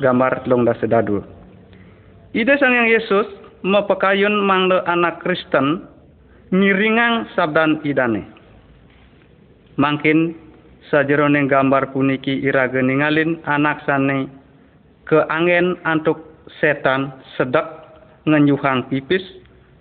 Gambar 0.02 0.42
telung 0.42 0.66
dah 0.66 0.74
sedadu. 0.82 1.41
Ide 2.32 2.56
Yang 2.56 2.88
Yesus 2.96 3.28
mepekayun 3.60 4.32
mangle 4.48 4.80
anak 4.88 5.20
Kristen 5.20 5.84
ngiringang 6.48 7.28
sabdan 7.36 7.84
idane. 7.84 8.24
Mangkin 9.76 10.32
sajeroning 10.88 11.44
gambar 11.44 11.92
puniki 11.92 12.40
iraga 12.40 12.80
ningalin 12.80 13.36
anak 13.44 13.84
sane 13.84 14.32
ke 15.04 15.20
angin 15.28 15.76
antuk 15.84 16.24
setan 16.56 17.12
sedak 17.36 17.68
ngenyuhang 18.24 18.88
pipis 18.88 19.20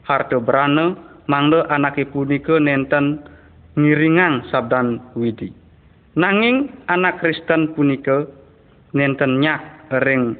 harta 0.03 0.35
berana 0.43 0.91
mangle 1.31 1.63
anake 1.71 2.03
punika 2.03 2.59
nenten 2.59 3.23
ngiringang 3.79 4.43
sabdan 4.51 4.99
widi. 5.15 5.55
Nanging 6.19 6.67
anak 6.91 7.23
Kristen 7.23 7.71
punika 7.71 8.27
nenten 8.91 9.39
nyak 9.39 9.87
ring 10.03 10.35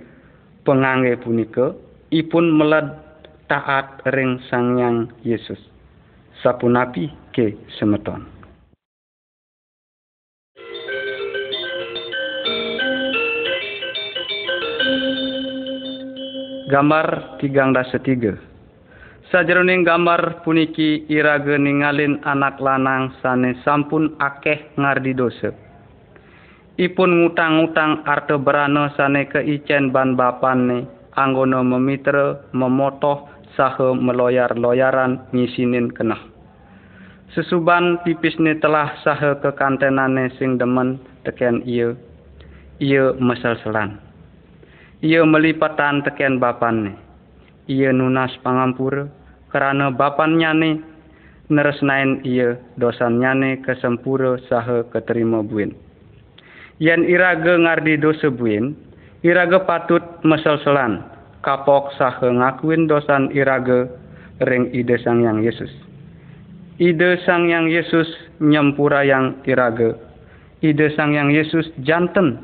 pengangge 0.68 1.16
punika 1.24 1.72
ipun 2.12 2.51
melad 2.51 2.99
taat 3.47 4.03
ring 4.12 4.43
Sang 4.51 4.76
Yesus. 5.24 5.59
Sapunapi 6.43 7.07
ke 7.32 7.55
semeton. 7.80 8.28
Gambar 16.68 17.39
tigang 17.43 17.76
dasa 17.76 17.99
tiga. 17.99 18.36
Sajeroning 19.32 19.88
gambar 19.88 20.43
puniki 20.43 21.07
iraga 21.07 21.55
ningalin 21.55 22.20
anak 22.28 22.59
lanang 22.59 23.12
sane 23.24 23.55
sampun 23.64 24.16
akeh 24.20 24.72
ngardi 24.76 25.16
dosa. 25.16 25.51
Ipun 26.80 27.24
ngutang-ngutang 27.24 28.03
arte 28.07 28.36
berana 28.39 28.91
sane 28.95 29.28
keicen 29.28 29.91
ban 29.91 30.16
bapane 30.16 31.01
anggono 31.16 31.64
memitra, 31.64 32.39
memotoh, 32.55 33.28
saha 33.55 33.91
meloyar-loyaran 33.95 35.32
ngisinin 35.36 35.91
kenah. 35.91 36.20
Sesuban 37.32 38.03
pipisne 38.03 38.59
telah 38.59 38.91
saha 39.03 39.39
kekantenane 39.39 40.36
sing 40.36 40.59
demen 40.59 40.99
teken 41.24 41.64
ia, 41.64 41.95
ia 42.84 43.16
mesel-selan. 43.16 43.99
Ia 44.99 45.24
melipatan 45.24 46.03
teken 46.03 46.43
bapanne. 46.43 46.99
Ia 47.72 47.95
nunas 47.95 48.36
pangampura, 48.43 49.07
kerana 49.47 49.95
bapan 49.95 50.36
nyane 50.36 50.84
neresnain 51.47 52.24
ia 52.28 52.59
dosan 52.76 53.24
nyane 53.24 53.64
kesempura 53.64 54.39
saha 54.51 54.84
keterima 54.91 55.39
buin. 55.43 55.72
Yen 56.84 57.07
iraga 57.07 57.55
ngardi 57.55 57.95
dosa 57.95 58.28
buin, 58.28 58.76
iraga 59.22 59.62
patut 59.70 60.02
mesel-selan 60.26 61.06
kapok 61.46 61.94
saha 61.98 62.30
ngakuin 62.30 62.90
dosan 62.90 63.30
iraga 63.34 63.86
ring 64.46 64.70
ide 64.74 64.98
sang 65.02 65.22
yang 65.22 65.42
Yesus. 65.46 65.70
Ide 66.82 67.22
sang 67.26 67.46
yang 67.46 67.70
Yesus 67.70 68.10
nyempura 68.42 69.06
yang 69.06 69.38
iraga. 69.46 69.94
Ide 70.66 70.94
sang 70.98 71.14
yang 71.14 71.30
Yesus 71.30 71.70
janten 71.86 72.42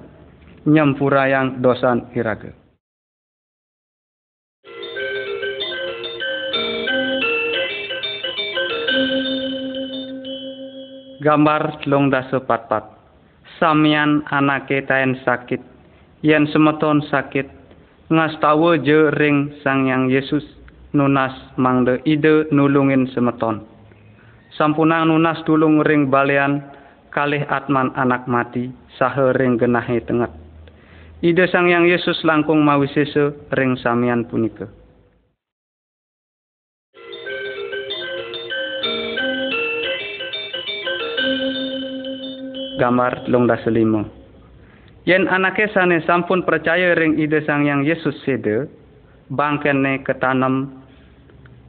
nyempura 0.69 1.25
yang 1.25 1.57
dosan 1.61 2.05
iraga. 2.13 2.53
Gambar 11.17 11.81
long 11.89 12.13
dasa 12.13 12.37
pat-pat. 12.37 12.93
Samian 13.57 14.21
anake 14.29 14.85
taen 14.85 15.17
sakit 15.25 15.76
yen 16.25 16.49
semeton 16.49 17.05
sakit 17.05 17.45
ngastawa 18.09 18.79
je 18.81 19.13
ring 19.13 19.53
sang 19.61 19.85
yang 19.85 20.09
Yesus 20.09 20.41
nunas 20.95 21.35
mangde 21.59 22.01
ide 22.07 22.49
nulungin 22.49 23.05
semeton. 23.11 23.61
Sampunang 24.55 25.11
nunas 25.11 25.43
tulung 25.45 25.83
ring 25.85 26.09
balian 26.09 26.63
kalih 27.13 27.45
atman 27.45 27.93
anak 27.93 28.25
mati 28.25 28.71
sahe 28.97 29.35
ring 29.37 29.59
genahe 29.61 30.01
tengat 30.01 30.33
ide 31.21 31.45
sang 31.49 31.69
yang 31.69 31.85
Yesus 31.85 32.21
langkung 32.25 32.61
mawisese 32.61 33.33
ring 33.53 33.77
samian 33.77 34.25
punika. 34.25 34.69
Gambar 42.77 43.25
long 43.33 43.49
daselimo 43.49 44.16
Yen 45.07 45.23
anake 45.31 45.71
sane 45.71 46.03
sampun 46.03 46.43
percaya 46.43 46.91
ring 46.91 47.15
ide 47.15 47.39
sang 47.47 47.63
yang 47.63 47.87
Yesus 47.87 48.11
sede, 48.27 48.67
bangkene 49.31 50.03
ketanam, 50.03 50.83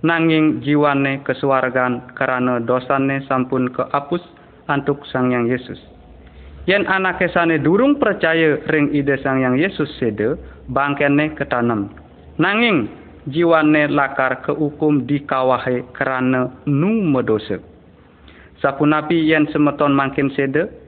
nanging 0.03 0.59
jiwane 0.59 1.23
kesuargan 1.23 2.19
karena 2.19 2.59
dosane 2.59 3.23
sampun 3.31 3.71
keapus 3.71 4.27
antuk 4.67 5.07
sang 5.07 5.31
yang 5.31 5.47
Yesus. 5.47 5.79
Yen 6.67 6.83
anake 6.91 7.31
sane 7.31 7.63
durung 7.63 8.03
percaya 8.03 8.59
ring 8.75 8.91
ide 8.91 9.15
sang 9.23 9.39
yang 9.39 9.55
Yesus 9.55 9.87
sede, 10.03 10.35
bangkene 10.75 11.39
ketanam, 11.39 11.95
nanging 12.43 12.91
jiwane 13.31 13.87
lakar 13.87 14.43
kehukum 14.43 15.07
dikawahe 15.07 15.87
karena 15.95 16.51
nu 16.67 17.07
medosa. 17.07 17.63
Sapunapi 18.59 19.31
yen 19.31 19.47
semeton 19.55 19.95
mangkin 19.95 20.27
sede, 20.35 20.88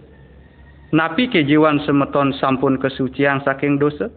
Napi 0.90 1.30
ke 1.30 1.46
jiwan 1.46 1.78
semeton 1.86 2.34
sampun 2.42 2.74
kesucian 2.74 3.38
saking 3.46 3.78
dosa? 3.78 4.10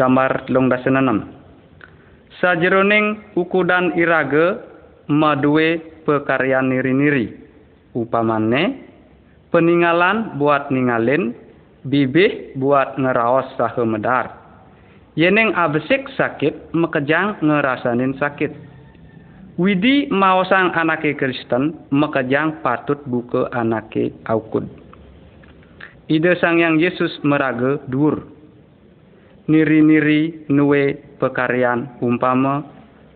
Gambar 0.00 0.48
long 0.48 0.72
dasenanam. 0.72 1.28
Sajeroning 2.40 3.36
ukudan 3.36 3.92
iraga 4.00 4.64
madue 5.12 5.84
pekaryan 6.08 6.72
niri-niri. 6.72 7.36
Upamane 7.92 8.80
peninggalan 9.52 10.40
buat 10.40 10.72
ningalin, 10.72 11.36
bibih 11.84 12.56
buat 12.56 12.96
ngeraos 12.96 13.52
sahe 13.60 13.84
medar. 13.84 14.37
Yeneng 15.18 15.50
abesik 15.50 16.06
sakit, 16.14 16.70
mekejang 16.70 17.42
ngerasanin 17.42 18.14
sakit. 18.22 18.54
Widi 19.58 20.06
maosang 20.14 20.70
anake 20.70 21.18
Kristen, 21.18 21.74
mekejang 21.90 22.62
patut 22.62 23.02
buka 23.02 23.50
anake 23.50 24.14
aukud. 24.30 24.62
Ide 26.06 26.38
sang 26.38 26.62
yang 26.62 26.78
Yesus 26.78 27.18
meraga 27.26 27.82
dur. 27.90 28.30
Niri-niri 29.50 30.46
nuwe 30.54 31.02
pekarian 31.18 31.98
umpama, 31.98 32.62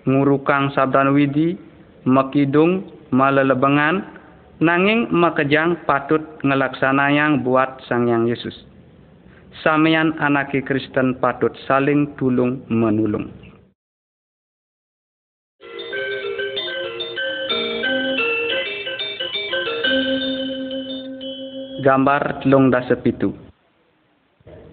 ngurukang 0.03 0.75
sabdan 0.75 1.15
widi, 1.15 1.55
mekidung, 2.03 2.83
malelebengan, 3.15 4.03
nanging 4.59 5.07
mekejang 5.15 5.79
patut 5.87 6.27
ngelaksanayang 6.43 7.47
buat 7.47 7.79
sang 7.87 8.11
yang 8.11 8.27
Yesus 8.27 8.72
samian 9.61 10.17
anaki 10.17 10.65
Kristen 10.65 11.21
patut 11.21 11.53
saling 11.69 12.17
tulung 12.17 12.65
menulung. 12.73 13.29
Gambar 21.85 22.41
telung 22.41 22.73
dasa 22.73 22.97
pitu. 22.97 23.35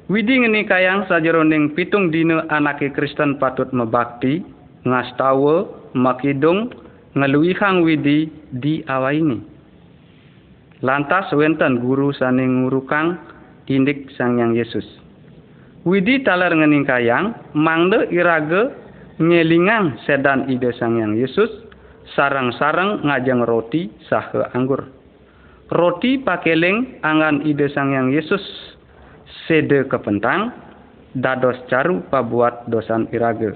Widi 0.09 0.41
ngeni 0.41 0.65
kayang 0.65 1.09
sajeroning 1.09 1.73
pitung 1.75 2.13
dina 2.13 2.45
anaki 2.47 2.93
Kristen 2.93 3.41
patut 3.41 3.69
mebakti, 3.73 4.45
ngastawa 4.85 5.65
makidung 5.97 6.69
ngeluihang 7.17 7.81
widi 7.81 8.29
di 8.53 8.85
awaini. 8.85 9.41
Lantas 10.85 11.33
wenten 11.35 11.81
guru 11.83 12.13
sane 12.15 12.45
ngurukang 12.45 13.17
indik 13.69 14.09
Sang 14.17 14.41
Yang 14.41 14.65
Yesus. 14.65 14.87
Widi 15.87 16.25
talar 16.25 16.51
ngening 16.51 16.83
kayang 16.83 17.37
mangde 17.55 18.09
irage 18.11 18.75
ngelingang 19.21 19.95
sedan 20.03 20.49
ide 20.51 20.75
Sang 20.75 20.99
Yang 20.99 21.13
Yesus 21.23 21.51
sarang-sarang 22.17 23.05
ngajeng 23.05 23.45
roti 23.45 23.87
sahe 24.09 24.43
anggur. 24.57 24.89
Roti 25.69 26.17
pakeling 26.19 26.99
angan 27.05 27.45
ide 27.45 27.69
Sang 27.71 27.93
Yang 27.93 28.25
Yesus 28.25 28.43
sede 29.45 29.85
kepentang 29.85 30.51
dados 31.13 31.57
caru 31.69 32.01
pabuat 32.09 32.67
dosan 32.67 33.05
irage. 33.13 33.53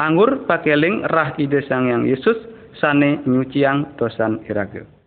Anggur 0.00 0.48
pakeling 0.48 1.04
rah 1.12 1.36
ide 1.36 1.60
Sang 1.68 1.86
Yang 1.86 2.04
Yesus 2.16 2.38
sane 2.80 3.20
nyuciang 3.28 3.94
dosan 4.00 4.40
irage. 4.48 5.01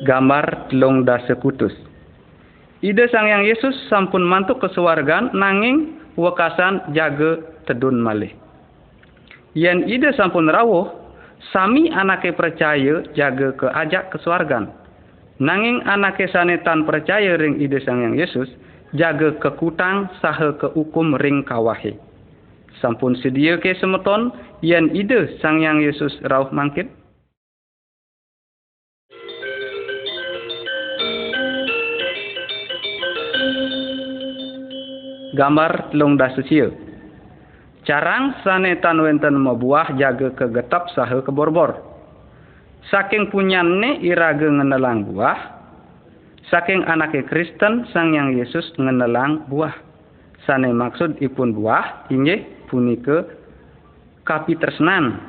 Gambar 0.00 0.72
telung 0.72 1.04
dasa 1.04 1.36
kutus. 1.36 1.76
Ide 2.80 3.04
Sang 3.12 3.28
Yang 3.28 3.44
Yesus 3.52 3.76
sampun 3.92 4.24
mantuk 4.24 4.64
ke 4.64 4.72
suargan 4.72 5.28
nanging 5.36 6.00
wekasan 6.16 6.80
jaga 6.96 7.36
tedun 7.68 8.00
malih. 8.00 8.32
Yen 9.52 9.84
ide 9.84 10.16
sampun 10.16 10.48
rawuh, 10.48 10.88
sami 11.52 11.92
anake 11.92 12.32
percaya 12.32 13.04
jaga 13.12 13.52
ke 13.52 13.68
ajak 13.68 14.08
ke 14.08 14.16
suargan. 14.24 14.72
Nanging 15.36 15.84
anake 15.84 16.24
sanetan 16.32 16.88
percaya 16.88 17.36
ring 17.36 17.60
ide 17.60 17.84
Sang 17.84 18.00
Yang 18.00 18.16
Yesus, 18.24 18.48
jaga 18.96 19.36
ke 19.36 19.52
kutang 19.60 20.08
saha 20.24 20.56
ke 20.56 20.72
hukum 20.72 21.20
ring 21.20 21.44
kawahe. 21.44 22.00
Sampun 22.80 23.12
sedia 23.20 23.60
ke 23.60 23.76
semeton, 23.76 24.32
yen 24.64 24.88
ide 24.96 25.36
Sang 25.44 25.60
Yang 25.60 25.92
Yesus 25.92 26.12
rawuh 26.24 26.48
mangkit, 26.48 26.88
gambar 35.34 35.92
telung 35.94 36.18
dasusia. 36.18 36.70
Carang 37.88 38.36
sanetan 38.44 39.00
wenten 39.00 39.40
mabuah 39.40 39.96
jaga 39.96 40.30
kegetap 40.36 40.92
saha 40.92 41.24
keborbor. 41.24 41.80
Saking 42.92 43.32
punyanne 43.32 44.00
iraga 44.04 44.48
ngenelang 44.48 45.08
buah, 45.08 45.38
saking 46.48 46.84
anake 46.84 47.24
Kristen 47.28 47.88
sang 47.92 48.12
yang 48.12 48.36
Yesus 48.36 48.72
ngenelang 48.76 49.48
buah. 49.48 49.72
Sane 50.48 50.72
maksud 50.72 51.20
ipun 51.20 51.52
buah 51.52 52.08
inggih 52.08 52.44
punike 52.72 53.28
kapitresnan, 54.24 55.20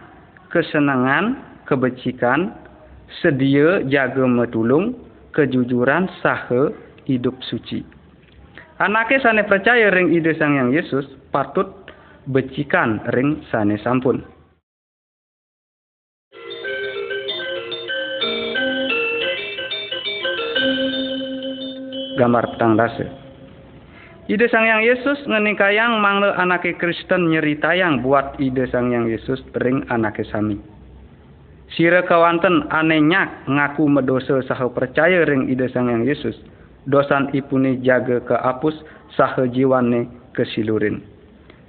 kesenangan, 0.52 1.40
kebecikan, 1.68 2.56
sedia 3.20 3.84
jaga 3.88 4.24
metulung, 4.24 4.96
kejujuran 5.36 6.08
saha 6.24 6.72
hidup 7.08 7.36
suci. 7.48 8.01
Anake 8.82 9.22
sane 9.22 9.46
percaya 9.46 9.94
ring 9.94 10.10
ide 10.10 10.34
Sang 10.42 10.58
Yang 10.58 10.70
Yesus 10.82 11.06
patut 11.30 11.70
becikan 12.26 12.98
ring 13.14 13.46
sane 13.54 13.78
sampun. 13.78 14.26
Gambar 22.18 22.58
petang 22.58 22.74
dase. 22.74 23.06
Ide 24.26 24.50
Sang 24.50 24.66
Yang 24.66 24.82
Yesus 24.90 25.30
ngenikayang 25.30 26.02
mangle 26.02 26.34
anake 26.34 26.74
Kristen 26.82 27.30
nyeritayang 27.30 28.02
buat 28.02 28.42
ide 28.42 28.66
Sang 28.74 28.90
Yang 28.90 29.06
Yesus 29.14 29.46
ring 29.62 29.86
anake 29.94 30.26
sami. 30.26 30.58
Sira 31.78 32.02
kawanten 32.02 32.66
anenyak 32.74 33.46
ngaku 33.46 33.86
medosa 33.86 34.42
saha 34.42 34.66
percaya 34.74 35.22
ring 35.30 35.54
ide 35.54 35.70
Sang 35.70 35.86
Yang 35.86 36.18
Yesus 36.18 36.38
dosan 36.90 37.30
ipune 37.36 37.82
jaga 37.86 38.22
ke 38.24 38.36
apus 38.38 38.74
saha 39.14 39.46
jiwane 39.50 40.08
kesilurin. 40.34 41.04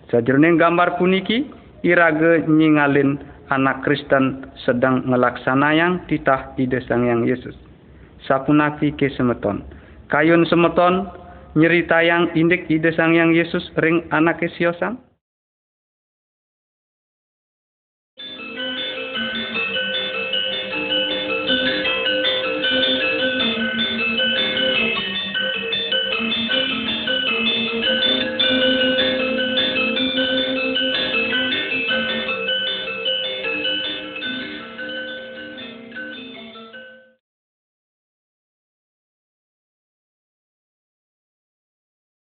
Sajroning 0.09 0.61
gambar 0.61 0.97
puniki 1.01 1.49
irage 1.83 2.47
nyingalin 2.47 3.19
anak 3.53 3.85
Kristen 3.85 4.49
sedang 4.65 5.05
ngelaksanayang 5.09 6.09
titah 6.09 6.57
ide 6.57 6.81
Sang 6.89 7.05
Yang 7.05 7.23
Yesus. 7.29 7.57
Sapunaki 8.25 8.95
ke 8.95 9.11
semeton. 9.13 9.67
Kayun 10.09 10.47
semeton 10.47 11.11
nyeritayang 11.59 12.33
indik 12.39 12.69
ide 12.73 12.95
Sang 12.97 13.13
Yang 13.13 13.45
Yesus 13.45 13.65
ring 13.81 14.07
anak 14.15 14.41
siosang. 14.57 14.97